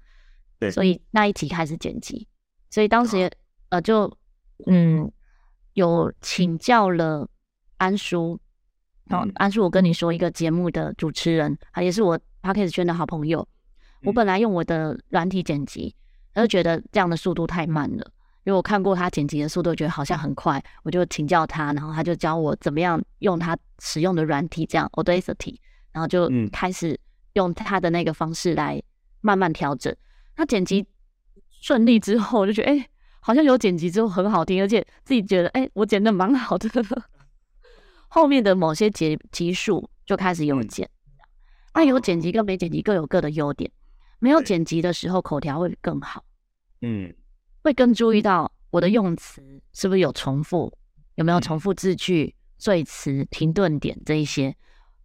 [0.58, 2.28] 对，所以那一集开始剪辑，
[2.70, 3.30] 所以当时也
[3.70, 4.10] 呃就
[4.66, 5.10] 嗯
[5.74, 7.28] 有请教了
[7.78, 8.38] 安叔，
[9.10, 13.46] 哦安叔，我跟你说一个节目的主持人，他也是我 Podcast 圈的好朋友。
[14.06, 15.94] 我本来用我的软体剪辑，
[16.32, 18.10] 他就觉得这样的速度太慢了，
[18.44, 25.56] 因为我看过他剪辑的速度，觉得好像很快，我就请教他，然后他就教我怎么样用他使用的软体，这样 Audacity，
[25.92, 26.98] 然后就开始
[27.32, 28.80] 用他的那个方式来
[29.20, 29.94] 慢慢调整。
[30.36, 30.86] 他剪辑
[31.60, 32.88] 顺利之后，我就觉得哎、欸，
[33.18, 36.70] 好像有剪辑之后很好听，而且自己觉得哎、欸，我剪的蛮好的。
[38.08, 40.88] 后面的某些节集数就开始有剪，
[41.74, 43.68] 那有剪辑跟没剪辑各有各的优点。
[44.18, 46.24] 没有剪辑的时候，口条会更好。
[46.82, 47.14] 嗯，
[47.62, 50.72] 会更注意到我的用词是不是有重复，
[51.14, 54.54] 有没有重复字句、赘词、停顿点这一些。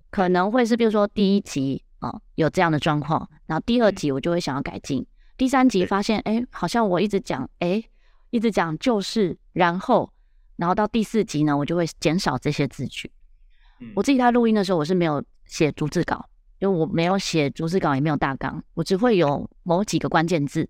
[0.10, 5.06] 可能会是比如说第一集啊、哦、有这样的状况，然后第二集我就会想要改进，
[5.38, 7.82] 第三集发现哎好像我一直讲哎
[8.30, 10.12] 一直讲就是然后，
[10.58, 13.10] 然后到第四集呢我就会减少这些字句。
[13.96, 16.28] 我自己在录音的时候我是没有写逐字稿，
[16.62, 20.70] 因为我没有写逐字稿也没有大纲，我只会有某几个关键字。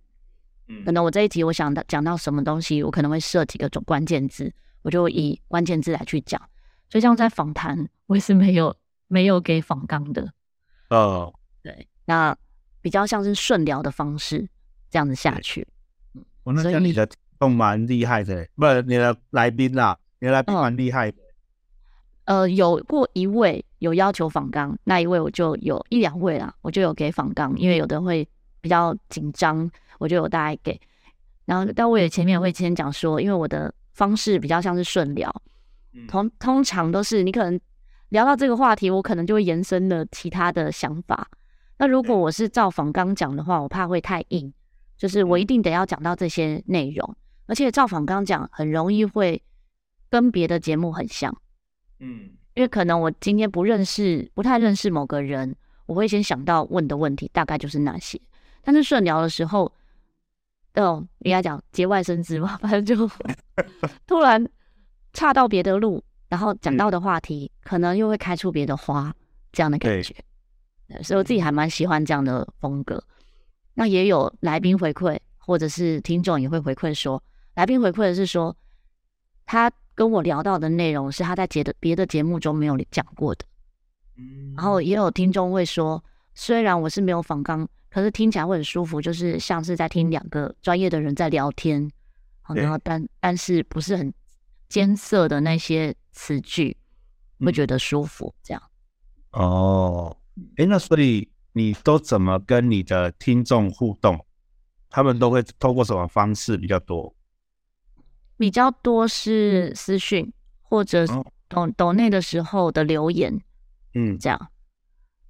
[0.85, 6.41] 可能我这一题我想到讲到什么东西，我可能会设几个种关键字，我就以关键字来去讲。
[6.89, 8.73] 所以像在访谈，我也是没有
[9.07, 10.31] 没有给访纲的。
[10.89, 12.33] 哦，对，那
[12.79, 14.47] 比较像是顺聊的方式
[14.89, 15.67] 这样子下去。
[16.13, 17.05] 嗯，我那你的
[17.37, 21.17] 都蛮厉害的，不是你的来宾啊，你的来宾蛮厉害的。
[22.31, 28.25] 呃，有过一位有要求访纲，那一位我就有一两位啦，我就有给访纲，因为有的会
[28.61, 29.69] 比较紧张。
[29.99, 30.79] 我就有大概给，
[31.45, 35.29] 然后但我也前面会先讲说，因为我的方式比较像是顺聊，
[36.07, 37.59] 通通常都是你可能
[38.09, 41.27] 聊到这个话题，我可能就会延伸了其他的想法。
[41.77, 44.51] 那如果我是照访刚讲的话，我怕会太硬，
[44.97, 47.15] 就是我一定得要讲到这些内容，
[47.45, 49.43] 而且照访刚讲很容易会
[50.09, 51.35] 跟别的节目很像，
[52.01, 58.19] 嗯，因为可能我今天不认识，不太认识某个人，我会先想到问的问题大概就是那些，
[58.61, 59.71] 但是顺聊的时候。
[60.75, 62.95] 哦，应该讲节外生枝嘛， 反正就
[64.07, 64.49] 突然
[65.11, 69.13] 岔到别的路，然后讲到的话题、嗯、可能又会开出别的花，
[69.51, 70.15] 这样的感觉。
[71.03, 73.03] 所以我自己还蛮喜欢这样的风格。
[73.73, 77.21] 那也有来宾回馈，或者是听众也会回馈说，
[77.55, 78.55] 来宾回馈的是说，
[79.45, 83.45] 他跟我聊到的内容是他在别的别的节目中没有讲过的。
[84.17, 87.67] 嗯，然后也有听众会说，虽然我是没有访纲。
[87.93, 91.91] 可是听起来会很舒服，就是像是在听两个专业的人在聊天，
[92.55, 94.13] 然后但但是不是很
[94.69, 96.77] 艰涩的那些词句，
[97.41, 98.63] 会觉得舒服这样。
[99.33, 100.15] 哦，
[100.55, 104.25] 哎，那所以你都怎么跟你的听众互动？
[104.89, 107.13] 他们都会透过什么方式比较多？
[108.41, 111.05] 比较多是私讯，或者
[111.47, 113.39] 抖抖内的时候的留言，
[113.93, 114.47] 嗯，这样。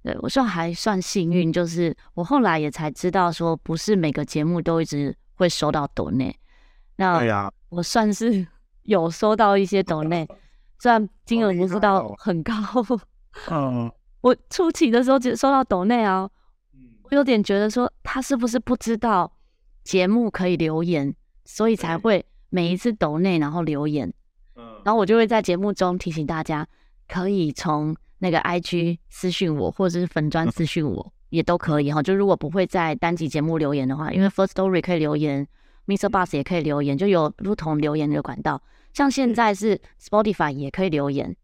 [0.02, 6.34] 对，我说还算幸运，就是我后来也才知道，说不是每个节目都一直会收到抖内。
[6.96, 8.46] 那我算是
[8.84, 10.26] 有收到一些抖内，
[10.78, 12.54] 虽然金额不知道很高。
[13.50, 16.26] 嗯， 我初期的时候只收到抖内啊，
[17.02, 19.30] 我有点觉得说他是不是不知道
[19.84, 24.08] 节目可以留言，所以才会每一次抖内然后留言。
[24.54, 26.64] 嗯然后我就会在节目中提醒大家，
[27.08, 27.96] 可以从。
[28.24, 32.00] 那个 IG 私讯我，或者是粉专私讯我，也都可以哈。
[32.00, 35.44] 就如果不会在单集节目留言的话，因为 First Story 可以留言
[35.88, 38.62] ，MixerBox 也可以留言，就有不同留言的管道。
[38.94, 41.34] 像现在是 Spotify 也可以留言，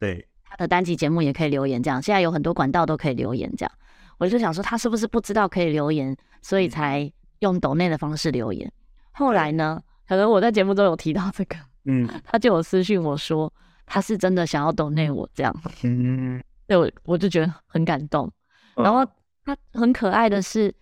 [0.00, 1.80] 对，他的单集节目也可以留言。
[1.80, 3.48] 这样，现在有很多管道都可以留言。
[3.56, 3.72] 这样，
[4.18, 8.68] 我就想说，他是不是不知道可以留言，所以才用抖内的方式留言？
[9.12, 13.52] 后来呢，可能我在节目中有提到这个，嗯， 他就有私信我说。
[13.88, 18.28] 他是真的想要抖内我这样，嗯，对，我我就觉得很感动。
[18.74, 19.08] 然后
[19.44, 20.74] 他很可爱的是，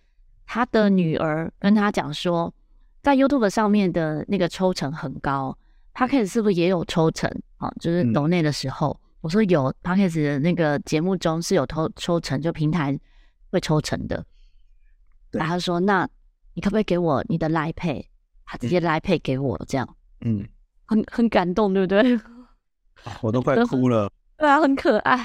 [0.47, 2.51] 他的女儿跟他讲说，
[3.03, 5.55] 在 YouTube 上面的那个抽成很高
[5.93, 7.71] ，Podcast 是不是也有抽成啊？
[7.79, 12.99] 就是抖内的时候，我说有，Podcast 的那个节目中是有抽抽成，就平台
[13.51, 14.25] 会抽成的。
[15.29, 16.09] 然后他说，那
[16.55, 18.07] 你可不可以给我你的 Line Pay？
[18.45, 20.47] 他直接 Line Pay 给我这样，嗯，
[20.85, 22.19] 很很感动，对不对？
[23.21, 25.17] 我都快哭了，对啊，很可爱。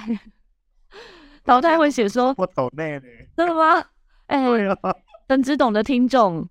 [1.44, 3.02] 然后他还会写说：“我抖内呢，
[3.36, 3.84] 真的吗？”
[4.26, 4.76] 哎、 欸，
[5.28, 6.46] 陈执董的听众，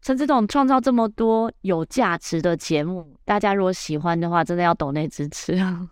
[0.00, 5.88] 陈执董创造这么多有价值的节目，大家如果喜欢的话，真的要抖内支持啊！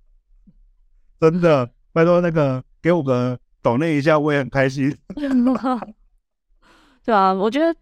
[1.18, 4.94] 真的，拜托那个给我个抖内一下，我也很开心。
[7.04, 7.74] 对啊，我觉得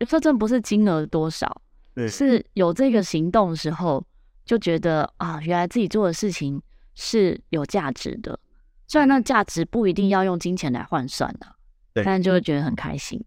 [0.00, 1.62] 这真不是金额多少，
[1.94, 4.04] 对，是有这个行动的时候。
[4.46, 6.60] 就觉得啊，原来自己做的事情
[6.94, 8.38] 是有价值的，
[8.86, 11.46] 虽然那价值不一定要用金钱来换算的，
[11.94, 13.24] 对，但就会觉得很开心。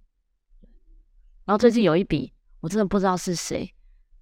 [1.44, 3.74] 然后最近有一笔，我真的不知道是谁，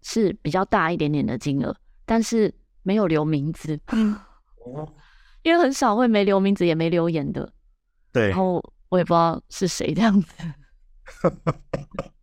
[0.03, 1.75] 是比较大一点点的金额，
[2.05, 3.77] 但是没有留名字，
[5.43, 7.51] 因为很少会没留名字也没留言的，
[8.13, 8.29] 对。
[8.29, 10.33] 然后我也不知道是谁这样子。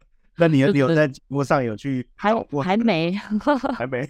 [0.48, 2.06] 那你有在节目上有去？
[2.14, 3.12] 还还没，
[3.74, 4.08] 还没。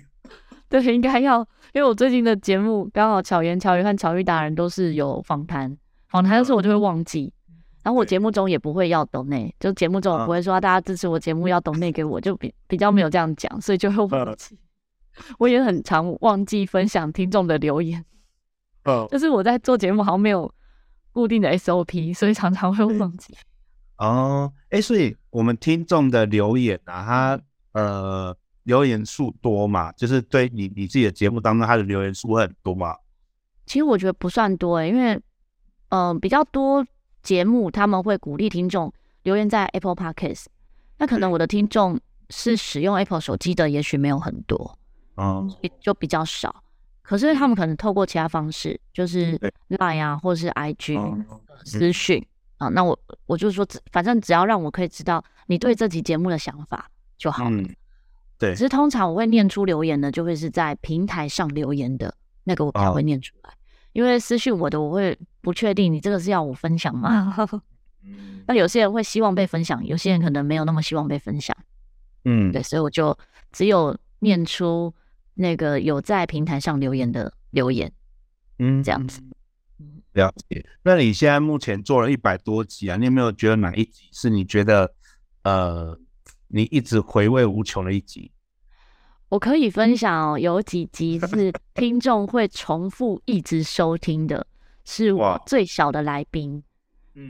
[0.68, 1.40] 对，应该要，
[1.74, 5.76] 因为我最近的节目刚好巧言巧语和巧遇达人都是有访谈，
[6.08, 7.30] 访谈的时候我就会忘记，
[7.82, 14.58] 然后我节目中也不会要抖内，就节目中我不会说大家支持我节目要抖内给我，就比比较没有这样讲，所以就会忘记。
[15.38, 18.02] 我也很常忘记分享听众的留言。
[18.84, 20.50] 哦， 就是我在做节目好像没有
[21.12, 23.34] 固定的 SOP，所以常常会忘记。
[24.02, 27.40] 哦，哎，所以我们听众的留言啊，他
[27.80, 32.96] 呃留言数多嘛，就是对你你自己的节目当中，他的留言数会很多嘛？
[33.64, 35.14] 其实我觉得不算多诶，因为
[35.90, 36.84] 嗯、呃、比较多
[37.22, 38.92] 节目他们会鼓励听众
[39.22, 40.46] 留言在 Apple Podcast，
[40.98, 42.00] 那可能我的听众
[42.30, 44.76] 是使用 Apple 手机的，也许没有很多，
[45.16, 45.48] 嗯，
[45.80, 46.64] 就比较少。
[47.02, 49.38] 可是他们可能透过其他方式，就是
[49.68, 51.24] Line 啊，或者是 IG、嗯、
[51.64, 52.26] 私讯。
[52.62, 56.88] 啊，那我我就说，反正只要让我可以知道你对这期节目的想法
[57.18, 57.56] 就好了。
[57.56, 57.74] 嗯，
[58.38, 58.52] 对。
[58.52, 63.50] 只是通常我会念出留言的，就会是在平台上留言的那个，我才会念出来。
[63.50, 63.54] 哦、
[63.92, 67.34] 因为私信我的，我会不确定你这个是要我分享吗？
[68.04, 68.42] 嗯。
[68.46, 71.56] 那有些人会希望被分享，有些人可能没有那么希望被分享。
[72.24, 73.16] 嗯，对，所以我就
[73.50, 74.94] 只有念出
[75.34, 77.92] 那个有在平台上留言的留言。
[78.58, 79.20] 嗯，这样子。
[80.12, 84.92] 了解，那你现在目前做了一百多集啊，你有没有觉得哪一集是你觉得
[85.44, 85.98] 呃
[86.48, 88.30] 你一直回味无穷的一集？
[89.30, 94.46] 我可以分享哦，有几集是听众会重复一直收听的，
[94.84, 96.62] 是我最小的来宾。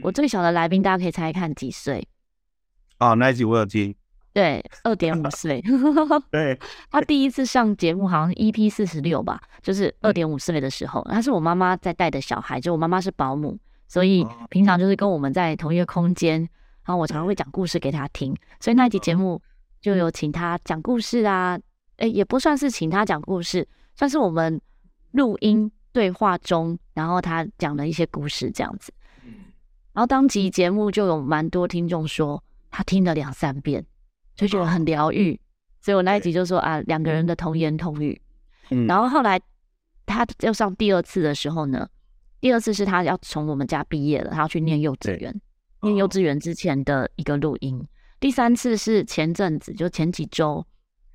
[0.02, 2.08] 我最小的来宾，大家可以猜猜看几岁？
[2.98, 3.94] 哦，那一集我有听。
[4.32, 5.62] 对，二点五 岁。
[6.30, 6.58] 对，
[6.90, 16.40] 他第一次上节目好像 EP 四十六吧，就是二点五岁的时候，他是我妈妈在带的小孩，就我妈妈是保姆，所以平常就是跟我们在同一个空间，
[16.84, 19.40] 然后我常常会讲故事给他听，所以那一集节目
[19.80, 21.58] 就有请他讲故事啊，
[21.98, 24.58] 哎，也不算是请他讲故事，算是我们
[25.10, 28.90] 录音对话中，然后他讲了一些故事这样子，
[29.92, 33.84] 然后当集节目就有蛮多听众说他听了两三遍。
[34.34, 35.38] 就觉得很疗愈，
[35.80, 38.20] 所以我那一集就说啊，两个人的童言童语。
[38.70, 39.40] 嗯，然后后来
[40.06, 41.88] 他要上第二次的时候呢，
[42.40, 45.40] 第二次是他要从我们家毕业了，他要去念幼稚园，
[45.82, 47.86] 念幼稚园之前的一个录音。
[48.18, 50.64] 第三次是前阵子，就前几周，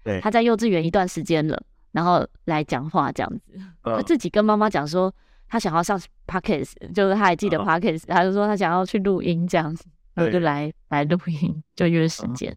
[0.03, 1.61] 对，他在幼稚园一段时间了，
[1.93, 5.13] 然后来讲话这样子，他自己跟妈妈讲说
[5.47, 12.55] 他想要上 Podcast，就是他还记得 Podcast，他就说他想要去录音这样子，然后就来来录音，就约时间。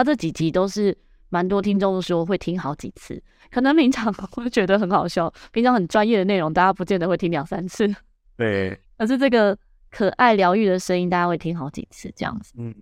[0.00, 0.96] 他这几集都是
[1.28, 7.86] 蛮多听众说会听好几次，可能平常会觉得很好笑，平常很专业的内容，大家不见得会听两三次。
[8.34, 9.56] 对， 可是这个
[9.90, 12.54] 可爱疗愈的声音，大家会听好几次这样子。
[12.56, 12.74] 嗯，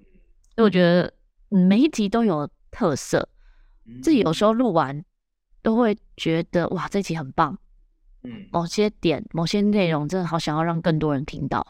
[0.54, 1.12] 所以我觉得
[1.48, 3.28] 每一集都有特色，
[4.00, 5.04] 自己有时候录完
[5.60, 7.58] 都会觉得哇，这集很棒。
[8.22, 11.66] 嗯，某些点、某些内容真的好想要让更多人听到。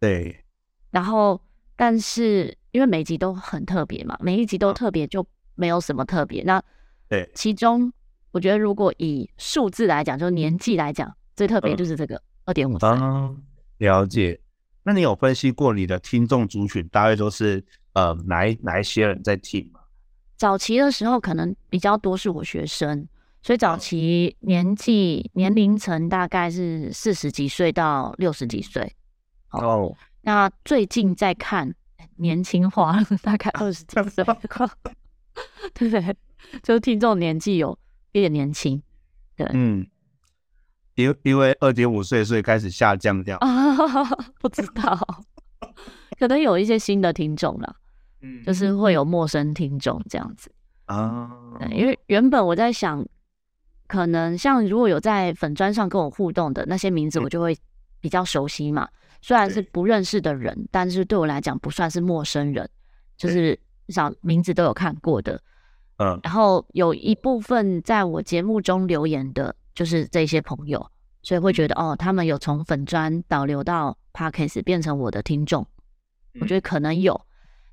[0.00, 0.42] 对，
[0.90, 1.38] 然后
[1.76, 2.56] 但是。
[2.72, 6.42] 因为每一集都很特别嘛，每一集都特别就没有什么特别。
[6.44, 6.62] 那
[7.08, 7.92] 对，其中
[8.30, 12.88] 我觉得如果以数字来讲，就年纪来讲，最特别就是这个二点五岁。
[13.78, 14.40] 了解。
[14.82, 17.62] 那你有分析过你的听众族群大概都是
[17.92, 19.80] 呃哪一哪一些人在听吗？
[20.36, 23.06] 早期的时候可能比较多是我学生，
[23.42, 28.90] 所以早期年纪年龄层大概是四十几岁到六十几岁。
[29.50, 31.74] 哦，那最近在看。
[32.20, 36.16] 年轻化了， 大概二十几岁，对 不对，
[36.62, 37.76] 就是听众年纪有
[38.12, 38.82] 一点年轻，
[39.36, 39.86] 对，嗯，
[40.94, 43.36] 因因为二点五岁，所以开始下降掉。
[43.38, 43.76] 啊，
[44.40, 45.24] 不知道，
[46.18, 47.76] 可能有一些新的听众了，
[48.20, 50.50] 嗯，就是会有陌生听众这样子。
[50.86, 51.30] 啊，
[51.70, 53.06] 因为原本我在想，
[53.86, 57.56] 可能像如果有在粉砖上跟我互动的那些名字，我就会
[58.00, 58.88] 比较熟悉嘛。
[59.22, 62.68] 虽然是不认识的人，但是对我来讲不算是陌生人，
[63.16, 63.54] 就是
[63.86, 65.40] 至少名字都有看过的。
[65.98, 70.90] 嗯，然后有一部分在我节目中留言的，就是这些朋友，
[71.22, 75.66] 所以会觉得哦，他们有从粉砖导流到 Podcast 变成我的听众，
[76.40, 77.20] 我觉得可能有，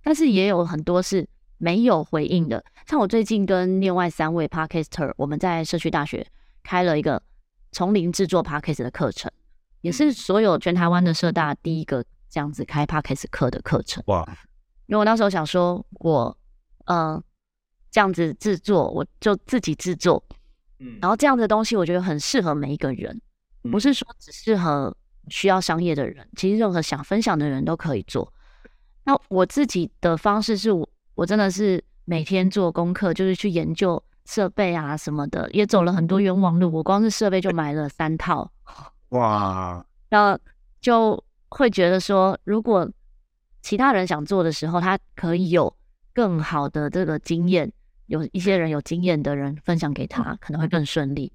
[0.04, 1.26] 但是也有很多是
[1.58, 2.62] 没有回应的。
[2.86, 6.28] 像我最近跟另外三位 Podcaster，我们在社区大学
[6.64, 7.22] 开了一个
[7.72, 9.32] 从零制作 Podcast 的课程。
[9.82, 14.26] 也是所有全台湾的社大第一个这样子开 Podcast 课的课程哇！
[14.88, 16.38] 因为我那时候想说我，我
[16.86, 17.24] 呃
[17.92, 20.24] 这样子制作，我就自己制作，
[20.80, 23.22] 嗯，然后这样的东西我觉得很适合每一个人，
[23.72, 24.96] 不是说只适合
[25.30, 28.34] 需要商业的人，其实任何想分享的人都可以做。
[29.04, 36.72] 那我自己的方式是我我真的是每天做功课，就是去研究设备啊什么的，也走了很多冤枉路。
[36.72, 38.52] 我光是设备就买了三套。
[39.10, 40.40] 哇，然后
[40.82, 42.90] 就会觉得说，如果
[43.62, 45.76] 其他人想做的时候，他可以有
[46.14, 47.72] 更好的这个经验，
[48.08, 51.32] 有一些人有经验的人分享给他，可能会更顺利。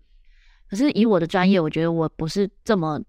[0.68, 3.00] 可是以我的专业，我觉得我不是这么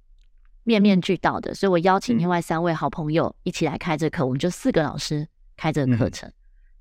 [0.63, 6.33] 面面俱到的，所以我邀请另外三位好朋友一起来开这课，我们就四个老师开这个课程，嗯、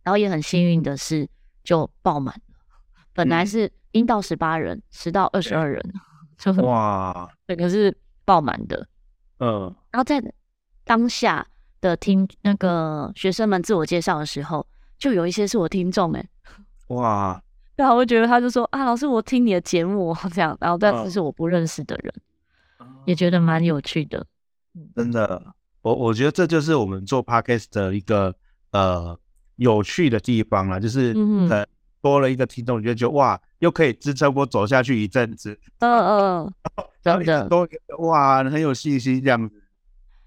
[0.04, 1.28] 然后也很幸运的是
[1.62, 2.54] 就爆满了，
[3.12, 5.80] 本来是应到十八人，十到二十二人，
[6.62, 8.86] 哇，对，可是爆满的，
[9.38, 10.22] 嗯，然后在
[10.84, 11.46] 当下
[11.80, 14.66] 的听那个学生们自我介绍的时候，
[14.98, 16.28] 就有一些是我听众哎，
[16.88, 17.42] 哇。
[17.74, 22.14] 然后我觉得他就说啊，老师，我听你的节目这样，然后但是是我不认识的人，
[22.78, 24.24] 哦、也觉得蛮有趣的。
[24.94, 25.42] 真的，
[25.80, 28.32] 我我觉得这就是我们做 podcast 的一个
[28.72, 29.18] 呃
[29.56, 31.14] 有趣的地方了，就是
[31.48, 31.64] 呃
[32.02, 35.58] 多了一个听众，你就觉得哇，又可以支撑我走下去一阵子。
[35.78, 36.54] 嗯嗯，
[37.00, 37.66] 真的，都
[38.00, 39.62] 哇很有信心这样子。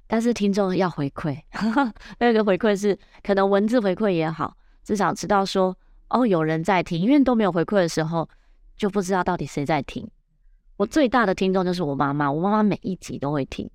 [0.07, 1.37] 但是听众要回馈，
[2.17, 5.77] 那个回馈是可能文字回馈也好，至少知道说。
[6.07, 8.29] 哦，有人在听，因为都没有回馈的时候，
[8.77, 10.07] 就不知道到底谁在听。
[10.77, 13.67] 我最大的听众就是我妈妈，我妈妈每一集都会听，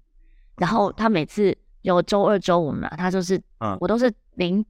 [0.57, 4.65] 然后她每次有周二、周五嘛，她就是，嗯，我都是凌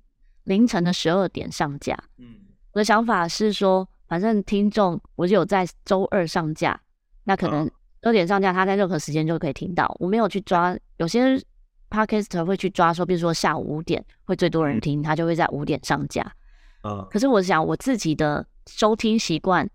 [0.45, 1.95] 凌晨的十二点上架。
[2.17, 2.35] 嗯，
[2.73, 6.81] 我的想法是说，反正听众我就有在周二上架，
[7.25, 7.71] 那可能
[8.03, 9.95] 二点上架，他在任何时间就可以听到。
[9.99, 11.37] 我没有去抓，有些
[11.91, 16.33] Podcaster 会去抓说，比如说下午五点会最多人听，他就会在五点上架。
[16.83, 19.69] 嗯，可是我想我自己的收听习惯，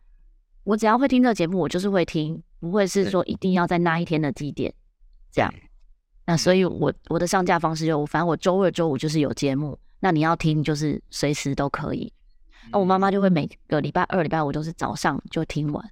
[0.63, 4.73] 我只要会听这个节目，我就是会听，不会是说一定要在那一天的几点
[5.31, 5.53] 这样。
[6.25, 12.11] 那所以我我的上架方式就，反正我周二、周五就是有节目，那你要听就是随时都可以。
[12.71, 15.91] 那我妈妈就会每个礼拜二、礼拜五都是早上就听完，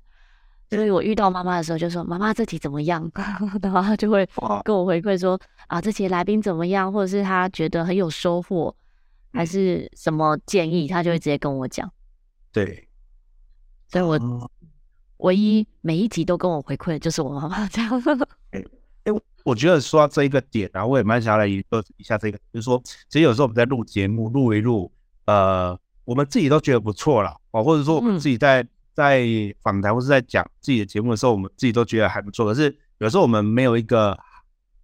[0.69, 3.09] 所以我遇到妈妈的时候就说：“妈妈这集怎么样？”
[3.61, 4.27] 然后她就会
[4.63, 8.75] 跟我回馈说：“啊，这期来宾怎么样？”或者是她觉得很有收获。
[9.35, 11.91] 还是什么建议，她就会直接跟我讲。
[12.51, 12.87] 对，
[13.87, 14.51] 所以我
[15.17, 17.99] 唯一每一集都跟我回馈的就是我妈妈这样。
[18.51, 18.63] 哎
[19.05, 19.11] 哎，
[19.43, 24.91] 我觉得说到这一个点啊，我也蛮想来研究一下这个，就是说，其实有时候我们在录节目，录一录，
[25.25, 25.75] 呃，
[26.05, 29.27] 我们自己都觉得不错了，哦，或者说我们自己在、嗯、在
[29.61, 32.45] 访谈或是在讲自己的节目的时候，我们自己都觉得还不错。
[32.45, 34.17] 可是有时候我们没有一个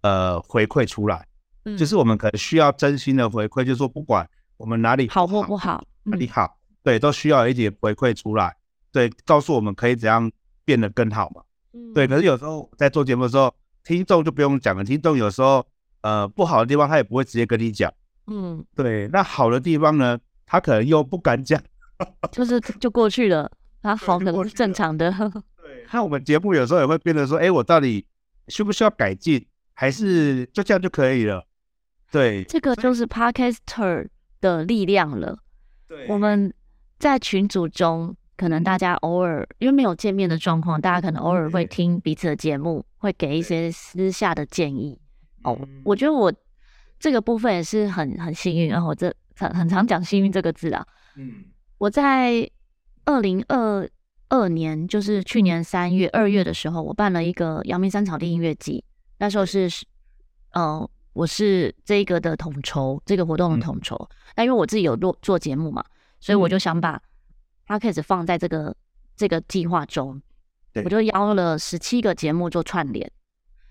[0.02, 1.26] 呃回馈出来，
[1.64, 4.28] 嗯，就是我们可能需要真心的回馈，就是说不管。
[4.56, 8.54] 我们哪里好，好或不好，哪里好，对，都需要一点回馈出来，
[8.92, 10.30] 对，告诉我们可以怎样
[10.66, 11.40] 变得更好嘛。
[11.72, 12.06] 嗯，对。
[12.06, 15.66] 可是有时候在做节目的时候，听众就不用讲了，听众有时候
[16.02, 17.90] 呃不好的地方他也不会直接跟你讲。
[18.26, 19.08] 嗯，对。
[19.08, 20.18] 那好的地方呢，
[20.50, 21.62] 他可能又不敢讲，
[22.32, 23.48] 就是就过去了。
[23.80, 25.08] 他好可能是正常的。
[25.62, 25.86] 对。
[25.92, 28.04] 那我们节目有时候也会变得说，哎，我到底
[28.48, 31.46] 需不需要改进，还是就这样就可以了？
[32.10, 34.08] 对，这个就是 Podcaster
[34.40, 35.38] 的力量了。
[35.86, 36.52] 对，我们
[36.98, 45.00] 在群组中，可能大家偶尔因为没有见面的状况，大家可能偶尔会听彼此的节目，会给一些私下的建议。
[45.44, 46.32] 哦，我觉得我
[46.98, 50.86] 这个部分也是很很幸运，然后我这很 很常讲幸运这个字啊。
[51.16, 51.44] 嗯，
[51.78, 52.48] 我在
[53.04, 53.88] 二零二
[54.28, 58.84] 二年，就是去年三月二月的时候，我办了一个阳明山草地音乐季，
[59.18, 59.66] 那时候是
[60.52, 60.80] 嗯。
[60.80, 63.96] 呃我是这个的统筹，这个活动的统筹。
[64.36, 65.84] 那、嗯、因为我自己有做做节目嘛，
[66.20, 67.02] 所以我就想把
[67.66, 68.74] Podcast 放在这个
[69.16, 70.22] 这个计划中。
[70.84, 73.10] 我就邀了十七个节目做串联。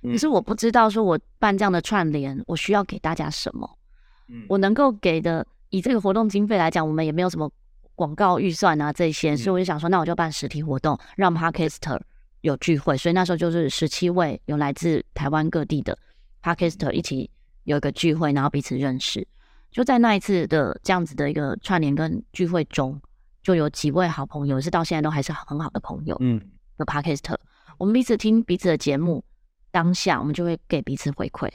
[0.04, 3.78] 可是我不知道说，我办这样的串联，我需要给大家什么？
[4.28, 7.52] 嗯、我能够给的，以这个活动经费来讲，我们也没有什么
[7.96, 12.00] 广告预算啊这些，所以我就想说，那我就办实体活动，让 Podcaster
[12.42, 12.98] 有聚会。
[12.98, 15.98] 所以那时候就是十七位有来自台湾各地的。
[16.42, 17.30] Podcaster 一起
[17.66, 19.28] 有一个聚会，然后彼此认识。
[19.72, 23.00] 就在那一次的这样子的一个串联跟聚会中，
[23.44, 26.18] 就有几位好朋友，是到现在都还是很好的朋友。
[26.22, 26.42] 嗯，
[26.78, 27.36] 的 Podcaster，
[27.78, 29.24] 我们彼此听彼此的节目，
[29.70, 31.48] 当下我们就会给彼此回馈。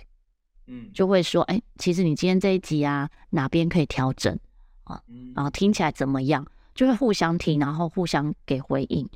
[0.66, 4.38] 嗯，就会说，哎、欸，其实你今天这一集啊，哪边可以调整
[4.84, 5.02] 啊？
[5.34, 6.46] 然后听起来怎么样？
[6.74, 9.08] 就会互相听，然后互相给回应。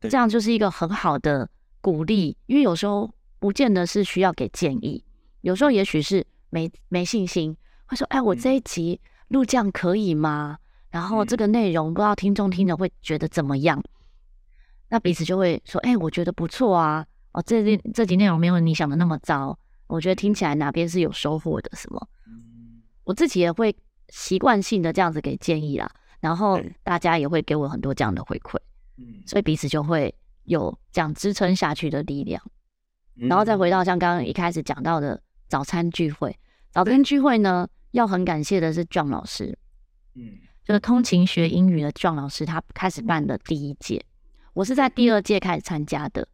[0.00, 1.48] 这样就是一个很好的
[1.80, 3.10] 鼓励，因为有时候。
[3.40, 5.04] 不见得是需要给建议，
[5.42, 7.54] 有时候也许是没没信心，
[7.84, 10.56] 会说：“哎，我这一集录这样可以吗？”
[10.88, 13.82] 然后这个内容不知道听众听了会觉得怎么样？
[14.88, 19.58] 那彼此就会说：“哎，我觉得不错啊，哦，这这集内容没有你想的那么糟，
[19.94, 22.08] 我觉得听起来哪边是有收获的什么？”
[23.04, 23.76] 我自己也会
[24.08, 25.90] 习惯性的这样子给建议啦，
[26.20, 28.58] 然后大家也会给我很多这样的回馈，
[29.26, 30.14] 所以彼此就会
[30.44, 32.42] 有这样支撑下去的力量。
[33.14, 36.34] 然后再回到像刚刚一开始讲到的早餐聚会，
[36.70, 39.56] 早餐聚会呢，要很感谢的是 John 老师，
[40.14, 44.04] 嗯，就是通勤学英语的 John 老师，他开始办的第一届，
[44.54, 46.26] 我是在第二届开始参加的。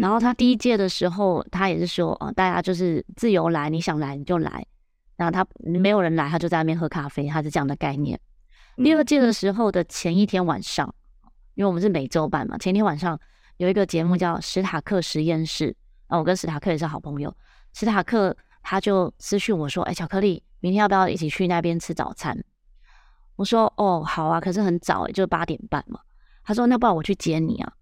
[0.00, 4.66] 然后他第一届的时候，他也是说，哦，大家就是自由来，你想来你就来。
[5.16, 8.18] 然后他没有人来，他就在那边喝咖啡，他是这样的概念。
[8.76, 10.92] 第二届的时候的前一天晚上，
[11.54, 13.18] 因为我们是每周办嘛，前天晚上
[13.58, 15.76] 有一个节目叫史塔克实验室，
[16.08, 17.32] 啊，我跟史塔克也是好朋友。
[17.72, 22.36] 史塔克他就私讯我说：“哎，巧克力，明天要不要一起去那边吃早餐？”
[23.36, 26.00] 我说：“哦，好啊，可是很早，就八点半嘛。”
[26.42, 27.72] 他说：“那不然我去接你啊？”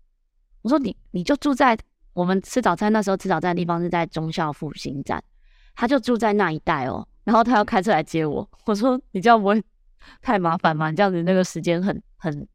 [0.60, 1.78] 我说：“你你就住在
[2.14, 5.22] 我们吃早餐那时候吃早餐的地方是在忠孝复兴站，
[5.74, 7.06] 他就住在那一带哦。
[7.24, 9.62] 然后他要开车来接我，我说：你这样不会？”
[10.20, 12.46] 太麻烦吗，你这样子那个时间很很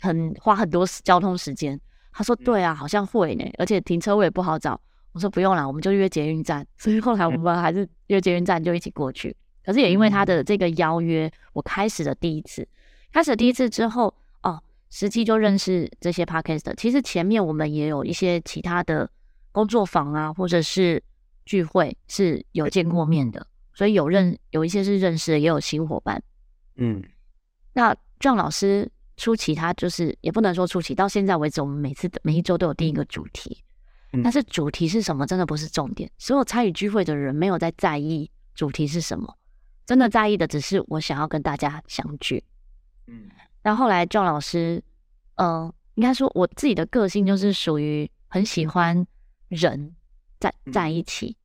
[0.00, 1.80] 很花很多交通时间。
[2.12, 4.78] 他说对啊，好像会呢，而且停车位也不好找。
[5.12, 6.66] 我说不用了，我们就约捷运站。
[6.76, 9.36] 所以后来我们还是约捷运站就一起过去。
[9.64, 12.66] 可是也因为他的这个邀约，我开始了第一次。
[13.12, 14.14] 开始第一次之后，哦，
[14.94, 16.74] 实际就认识这些 Podcast。
[16.76, 19.10] 其实前面我们也有一些其他的
[19.50, 21.02] 工作坊啊，或者是
[21.46, 26.22] 聚会是有见过面的，所以有认有一些是认识的，也有新伙伴。
[26.76, 27.02] 嗯，
[27.72, 33.64] 那 John 老师初期他就是也不能说初期，到现在为止，我们每次每一周都有定一个主题，
[34.12, 36.10] 嗯、但是主题是什么真的不是重点。
[36.18, 39.34] 所有参与聚会的人没有在在意主题是什么，
[39.86, 42.44] 真的在意的只是我想要跟大家相聚。
[43.06, 43.30] 嗯，
[43.62, 44.82] 然后后来 John 老师，
[45.36, 49.06] 嗯、呃，应该说我自己的个性就是属于很喜欢
[49.48, 49.94] 人
[50.38, 51.36] 在在一起，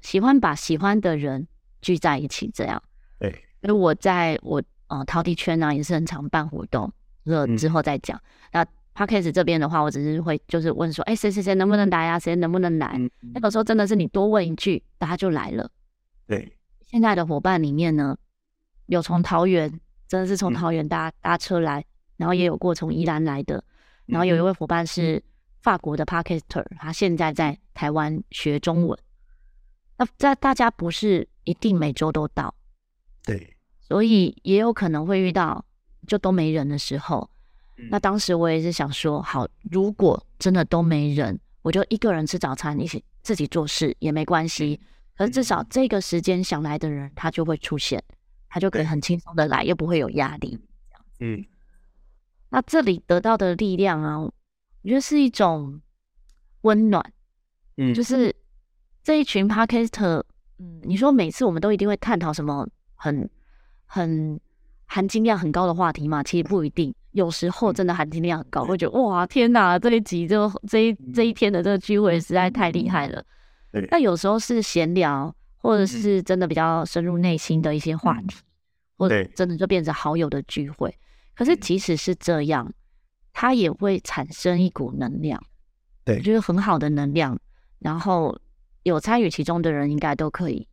[0.00, 1.46] 喜欢把喜欢的人
[1.80, 2.82] 聚在一起，这样。
[3.18, 3.44] 对。
[3.60, 6.92] 因为我在我呃陶笛圈呢、啊，也是很常办活动，
[7.24, 8.16] 这之后再讲。
[8.52, 8.64] 嗯、
[8.94, 12.18] 那 Podcast 这边的话，我只是会就是问说，哎，谁谁谁能不能来呀？
[12.18, 12.94] 谁能不能来？
[12.96, 15.68] 嗯、那个时候真的是你多问一句，大家就来了。
[16.26, 16.56] 对，
[16.86, 18.16] 现在的伙伴里面呢，
[18.86, 21.84] 有从桃园，真的是从桃园搭、嗯、搭车来，
[22.16, 23.62] 然后也有过从宜兰来的，
[24.06, 25.22] 然后有一位伙伴是
[25.60, 28.98] 法国的 Podcaster，他现在在台湾学中文。
[29.98, 32.54] 那在大家不是一定每周都到。
[33.24, 35.64] 对，所以也有可能会遇到
[36.06, 37.28] 就都没人的时候。
[37.76, 44.80] 嗯、那当时我也是想说，好，如果真的都没人，我就一个人吃早餐，一起自己做事也没关系。
[45.16, 48.02] 可是至少这个时间想来的人，他就会出现，
[48.48, 50.58] 他就可以很轻松的来，又不会有压力。
[51.20, 51.44] 嗯，
[52.50, 54.32] 那这里得到的力量啊，我
[54.84, 55.80] 觉得是一种
[56.62, 57.12] 温暖。
[57.76, 58.34] 嗯，就是
[59.02, 60.22] 这一群 Podcaster，
[60.58, 62.68] 嗯，你说每次我们都一定会探讨什么？
[62.94, 63.28] 很
[63.84, 64.40] 很
[64.86, 66.94] 含金量很高的话题嘛，其实不一定。
[67.12, 73.24] 有时候真的含金量很高，会觉得哇天哪，这一集就这一这一天的这个聚会实在太厉害了。
[73.90, 78.36] 那有时候是闲聊，或者是真的比较深入内心的一些话题，
[78.96, 80.96] 或者真的就变成好友的聚会。
[81.34, 82.72] 可是即使是这样，
[83.32, 85.40] 它也会产生一股能量，
[86.04, 87.38] 对，我觉得很好的能量。
[87.78, 88.36] 然后
[88.82, 90.66] 有参与其中的人，应该都可以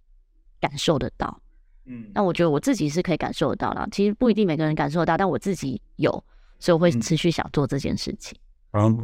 [0.59, 1.39] 感受得到。
[1.85, 3.87] 嗯，那我觉得我自己是可以感受得到啦。
[3.91, 6.11] 其实不一定每个人感受得到，但我自己有，
[6.57, 8.35] 所以我会持续想做这件事情。
[8.71, 8.97] 嗯，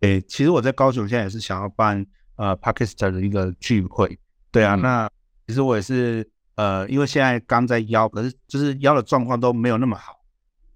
[0.00, 4.18] 诶，其实我在高雄现在也是想要办呃 Podcast 的一个聚会。
[4.54, 5.10] 对啊，嗯、那
[5.46, 10.18] 其实我也是呃，因为现在刚在邀，可是就是邀的状况都没有那么好，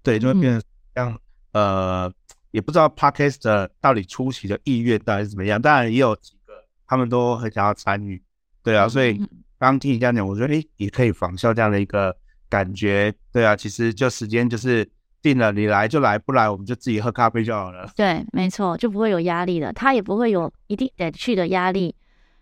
[0.03, 0.61] 对，就会变成
[0.93, 1.11] 像、
[1.53, 2.13] 嗯、呃，
[2.51, 5.59] 也不知道 Podcast 到底出席的意愿到底是怎么样。
[5.61, 6.53] 当然也有几个
[6.85, 8.21] 他们都很想要参与，
[8.61, 9.13] 对啊，所以。
[9.13, 9.27] 嗯
[9.59, 12.15] 刚听你这样讲，我觉得诶，也可以仿效这样的一个
[12.47, 14.89] 感觉，对啊，其实就时间就是
[15.21, 17.91] 定了，你来就来，不来我们就自己喝咖啡就好了。
[17.93, 21.93] 对，没错，就不会有压力了，他也不会有一定得去的压力，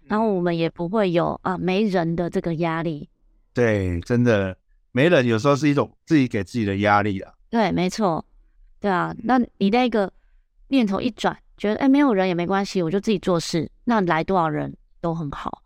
[0.08, 3.10] 然后我们也不会有啊没人的这个压力。
[3.54, 4.58] 对，真的
[4.92, 7.34] 没人有时候是一种自己给自己的压力啊。
[7.50, 8.24] 对，没错，
[8.80, 10.12] 对啊，那你那个
[10.68, 15.64] 念头一转，觉得诶，没有人也没关系，我就自己做事，那来多少人都很好。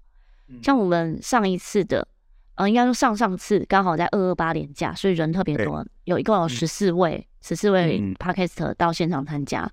[0.62, 2.08] 像我们上一次的，
[2.56, 9.72] 呃，应该说上上次刚好在二二八连假，所以人特别多，有一共有十四位，十四、嗯、位 Podcaster 到现场参加，嗯、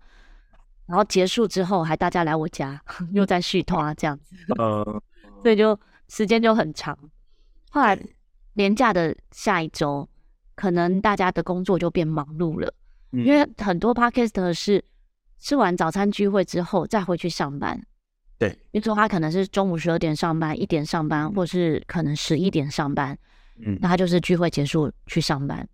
[0.88, 2.80] 然后结束之后还大家来我家
[3.12, 5.02] 又在续摊这样子，呃，
[5.42, 5.78] 所以就
[6.08, 6.98] 时间就很长。
[7.70, 7.96] 后来
[8.54, 10.08] 年假的下一周，
[10.54, 12.72] 可能大家的工作就变忙碌了，
[13.12, 14.82] 嗯、因为很多 Podcaster 是
[15.38, 17.80] 吃完早餐聚会之后再回去上班。
[18.38, 23.16] 对，比如说他可能是中午十二点上班，一点上班，或是可能十一点上班，
[23.58, 25.68] 嗯，那他就是聚会结束去上班。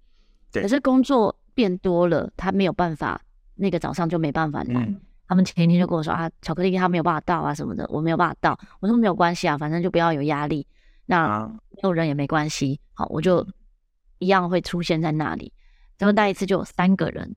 [0.50, 3.20] 对，可是工作变多了，他没有办法，
[3.54, 4.80] 那个早上就没办法来。
[4.80, 8.58] 嗯、他们前一天就跟我说啊，巧克力他没有办法到啊什么的，我没有办法到。
[8.80, 10.66] 我说没有关系啊，反正就不要有压力，
[11.06, 12.80] 那没有人也没关系。
[12.92, 13.46] 好，我就
[14.18, 15.52] 一样会出现在那里。
[15.98, 17.34] 然后那一次就有三个人，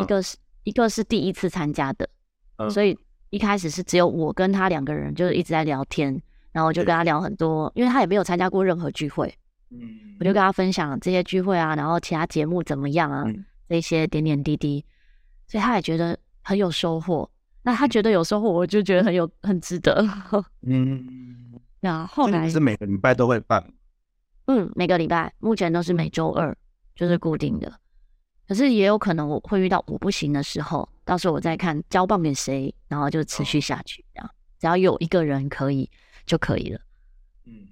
[0.00, 2.08] 一个是一个是第一次参加的，
[2.56, 2.98] 嗯、所以。
[3.32, 6.12] 一开始是只有我跟他两个人，就是一直在聊天，
[6.52, 9.34] 然后我就跟他聊很多，因为他也没有参加过任何聚会，
[9.70, 9.80] 嗯，
[10.20, 14.84] 我就跟他分享这些聚会啊，然后其他节目怎么样啊，嗯、这些点点滴滴，
[15.46, 17.28] 所以他也觉得很有收获。
[17.62, 20.04] 那他觉得有收获，我就觉得很有很值得。
[20.66, 23.64] 嗯，那后来是每个礼拜都会办。
[24.46, 26.54] 嗯，每个礼拜目前都是每周二，
[26.96, 27.72] 就是固定的。
[28.48, 34.04] 可是也有可能我会遇到我不行的时候，到时候我再看交棒给谁，然后就持续下去。
[34.12, 35.88] 这样，只要有一个人可以
[36.26, 36.80] 就可以了。
[37.46, 37.68] 嗯。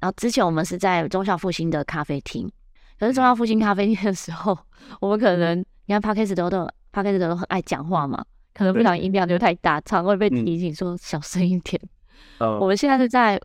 [0.00, 2.50] 然后之前我们是在中校复兴的咖啡厅，
[2.98, 4.58] 可是中校复兴咖啡厅的时候，
[5.00, 8.24] 我们可能你看 p a r k e s 都都 Podcast 都很爱讲话嘛。
[8.54, 11.80] 可能不小心音量就太大，常会被提醒说小声一点。
[12.38, 13.40] 嗯、我们现在是在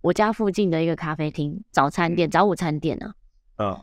[0.00, 3.12] 我家附近的一个咖啡厅，早餐店、早午餐店呢、
[3.56, 3.72] 啊。
[3.72, 3.80] 嗯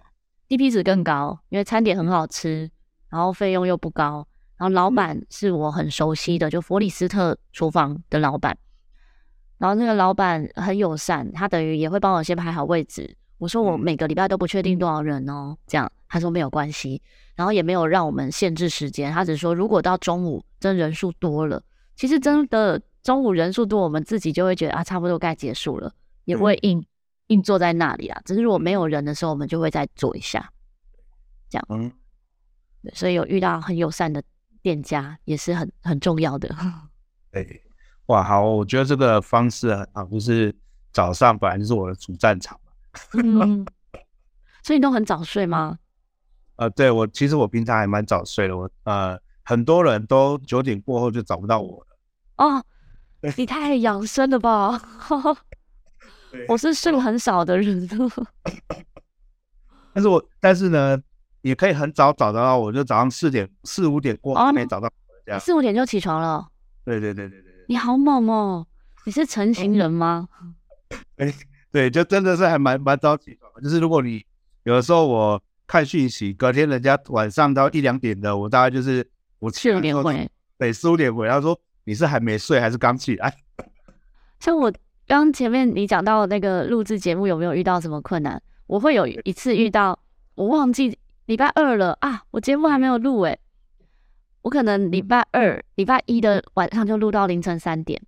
[0.50, 2.70] ，CP 值更高，因为餐点很好吃，
[3.10, 4.28] 然后费用又不高，
[4.58, 8.58] 然后老板是我很熟悉的，就佛里斯特厨房的老板。
[9.58, 13.16] 然后那个老板很友善，他等于也会帮我先排好位置。
[13.38, 17.02] 我说我每个礼拜都不确定多少人哦，这样他说没有关系。
[17.36, 21.62] 然后也没有让我们限制时间，他只说如果到中午真人数多了，
[21.98, 25.94] 其实真的中午人数多，我们自己就会觉得啊，差不多该结束了，
[26.24, 26.86] 也不会硬、嗯、
[27.28, 28.22] 硬坐在那里啊。
[28.24, 30.50] 只是如果没有人的时候，我们就会再坐一下，
[31.50, 31.66] 这样。
[31.68, 31.92] 嗯，
[32.94, 34.24] 所以有遇到很友善的
[34.62, 36.56] 店家也是很很重要的。
[37.34, 37.62] 对，
[38.06, 40.56] 哇，好，我觉得这个方式很好，就是
[40.94, 42.72] 早上本来就是我的主战场嘛。
[43.22, 43.68] 嗯，
[44.64, 45.78] 所以你都很早睡吗？
[46.58, 51.88] 呃，对我其实我平常还蛮早睡的，我呃很多人都九点过后就找不到我了。
[52.38, 52.64] 哦，
[53.38, 54.82] 你太养生了吧？
[56.48, 57.88] 我是睡很少的人。
[59.94, 60.98] 但是我但是呢，
[61.42, 65.40] 也可以很早找得到我，就早上四点四五点过后没找到我这样。
[65.40, 66.48] 四五点就起床了。
[66.84, 67.52] 对对对对对。
[67.68, 68.66] 你好猛哦！
[69.06, 70.28] 你是成型人吗？
[71.18, 71.34] 哎，
[71.72, 73.52] 对，就真的是还蛮蛮早起床。
[73.62, 74.26] 就是如果你
[74.64, 75.42] 有的时候我。
[75.68, 79.08] 看讯息，隔天人家晚上到一两点的，我大概就是
[79.40, 81.28] 我七点回，对，四五点回。
[81.28, 83.36] 他说你是还没睡还是刚起来？
[84.40, 84.72] 像我
[85.08, 88.42] 刚前面你讲到那个录制节目有没有遇到什么困难？
[88.68, 89.98] 我会有一次遇到，
[90.36, 93.40] 我忘记礼拜二了啊，我节目还没有录诶，
[94.44, 98.00] 我可能礼拜二、礼拜一的晚上就录到凌晨三点，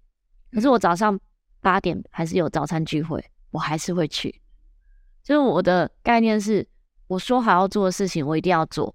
[0.52, 1.20] 可是我早上
[1.62, 4.42] 八点还是有早餐聚会，我还是会去。
[5.24, 6.68] 就是我的概念是。
[7.08, 8.94] 我说好要做的事情，我一定要做。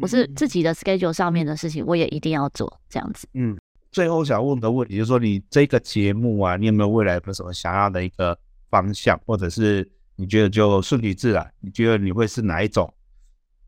[0.00, 3.26] 我是自己的 schedule 上面的事情，我也一定要做，这样子。
[3.34, 3.58] 嗯，
[3.90, 8.38] 最后想问的问题就是说，你这个节目啊，你有没有未来有什么想要的一个
[8.70, 11.52] 方向，或者是你觉得就顺其自然？
[11.58, 12.94] 你觉得你会是哪一种？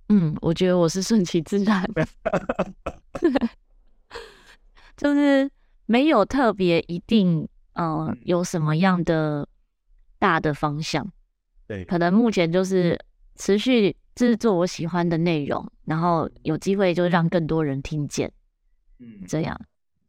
[0.08, 1.84] 嗯，我觉得我是顺其自然，
[4.96, 5.50] 就是
[5.86, 9.48] 没有特别一定，嗯、呃，有什么样的
[10.18, 11.10] 大的方向。
[11.66, 12.96] 对，可能目前就是。
[13.36, 18.30] 持续制作我喜欢的内容，然后有机会就让更多人听见，
[18.98, 19.58] 嗯，这样，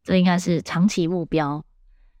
[0.02, 1.64] 这应该是长期目标。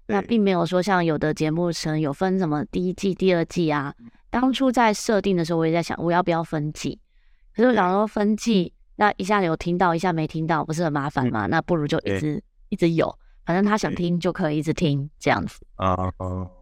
[0.06, 3.94] 那并没有说像有的节目层有分什么第一季、第二季啊。
[4.30, 6.98] 当初在设定的时候，我也在想我要不要分季。
[7.54, 11.46] 可是我想说分季，那一下有听到，一下没听到，不是很麻烦吗？
[11.46, 15.60] 那不如就一直一直有，反正他想听就可以一直听这样子。
[15.76, 16.61] 啊啊。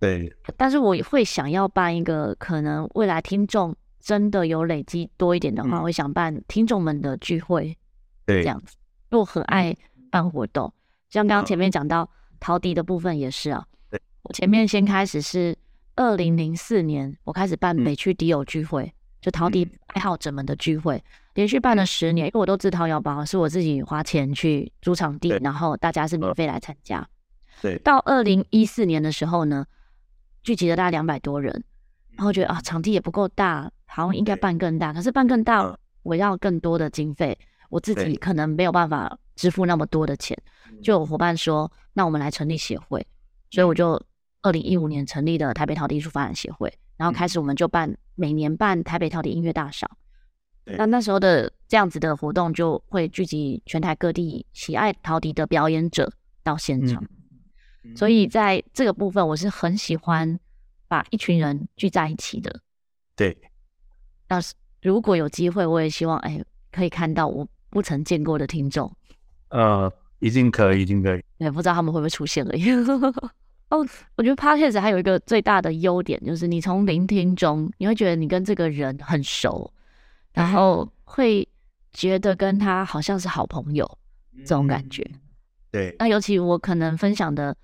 [0.00, 7.76] 对，但是我也会想要办一个，可能未来听众真的有累积多一点的话，我会想办听众们的聚会，
[8.24, 8.76] 对，这样子。
[9.10, 9.76] 因为我很爱
[10.10, 10.72] 办活动，
[11.10, 12.08] 像刚刚前面讲到
[12.40, 13.62] 陶笛的部分也是啊。
[13.90, 15.54] 对，我前面先开始是
[15.96, 18.90] 二零零四年，我开始办北区笛友聚会，
[19.20, 27.06] 就陶笛爱好者们的聚会，连续办了十年，因为我都自掏腰包，是我自己花钱去租场地，然后大家是免费来参加。
[27.60, 29.66] 对，到二零一四年的时候呢。
[30.42, 31.64] 聚集了大概两百多人，
[32.12, 34.92] 然后觉得啊，场地也不够大，好像应该办更大。
[34.92, 37.38] 可是办更大，我要更多的经费，
[37.68, 40.36] 我自己可能没有办法支付那么多的钱。
[40.82, 43.06] 就有伙伴说，那我们来成立协会，
[43.50, 44.00] 所以我就
[44.42, 49.90] 二零一五年成立了台北陶笛艺术发展协会，然后开始我们就办每年办台北陶笛音乐大赏。
[50.64, 56.12] 那那时候的这样子的活动，就会聚集全台各地喜爱陶笛的表演者
[56.42, 57.04] 到现场。
[57.96, 60.38] 所以在这个部分，我是很喜欢
[60.88, 62.60] 把一群人聚在一起的。
[63.16, 63.36] 对，
[64.28, 68.90] 要是如果有机会，我也希望哎，可以看到我不曾见过的听众。
[69.48, 71.22] 呃，一定可以，一定可以。
[71.38, 72.70] 也不知道他们会不会出现而已。
[73.70, 79.72] 哦，我觉得 Podcast 还有一个最大的优点，就是你从聆听中，你会觉得你跟这个人很熟，
[80.32, 81.46] 然后会
[81.92, 83.88] 觉得跟他好像是好朋友
[84.38, 85.08] 这种感觉。
[85.70, 87.56] 对，那尤其我可能分享的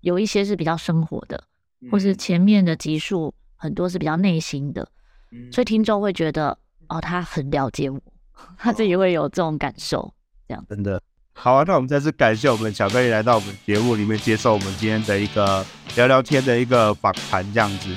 [0.00, 1.42] 有一些是比较生活的，
[1.82, 4.88] 嗯、或是前面的集数很多是比较内心的，
[5.32, 6.56] 嗯、所以听众会觉得
[6.88, 8.00] 哦，他很了解我，
[8.58, 10.12] 他自己会有这种感受，哦、
[10.48, 11.00] 这样真的
[11.32, 11.64] 好啊。
[11.66, 15.64] 那我们再次感谢我们巧克力来到我们节目里面接受我们今天的一个
[15.96, 17.94] 聊聊天的一个访谈，这样子。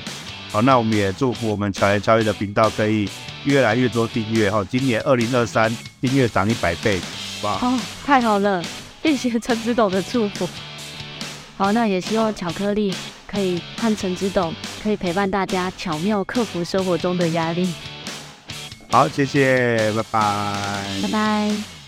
[0.50, 3.08] 好，那我们也祝福我们巧言巧语的频道可以
[3.44, 7.00] 越来越多订阅哈，今年二零二三订阅涨一百倍，
[7.40, 7.68] 好不好？
[7.68, 8.62] 哦，太好了。
[9.02, 10.46] 谢谢陈子董的祝福。
[11.56, 12.94] 好，那也希望巧克力
[13.26, 17.72] 可以和陈子董可以陪伴大家巧妙克服生活中的压力。
[18.90, 21.81] 好，谢谢，拜拜，拜拜。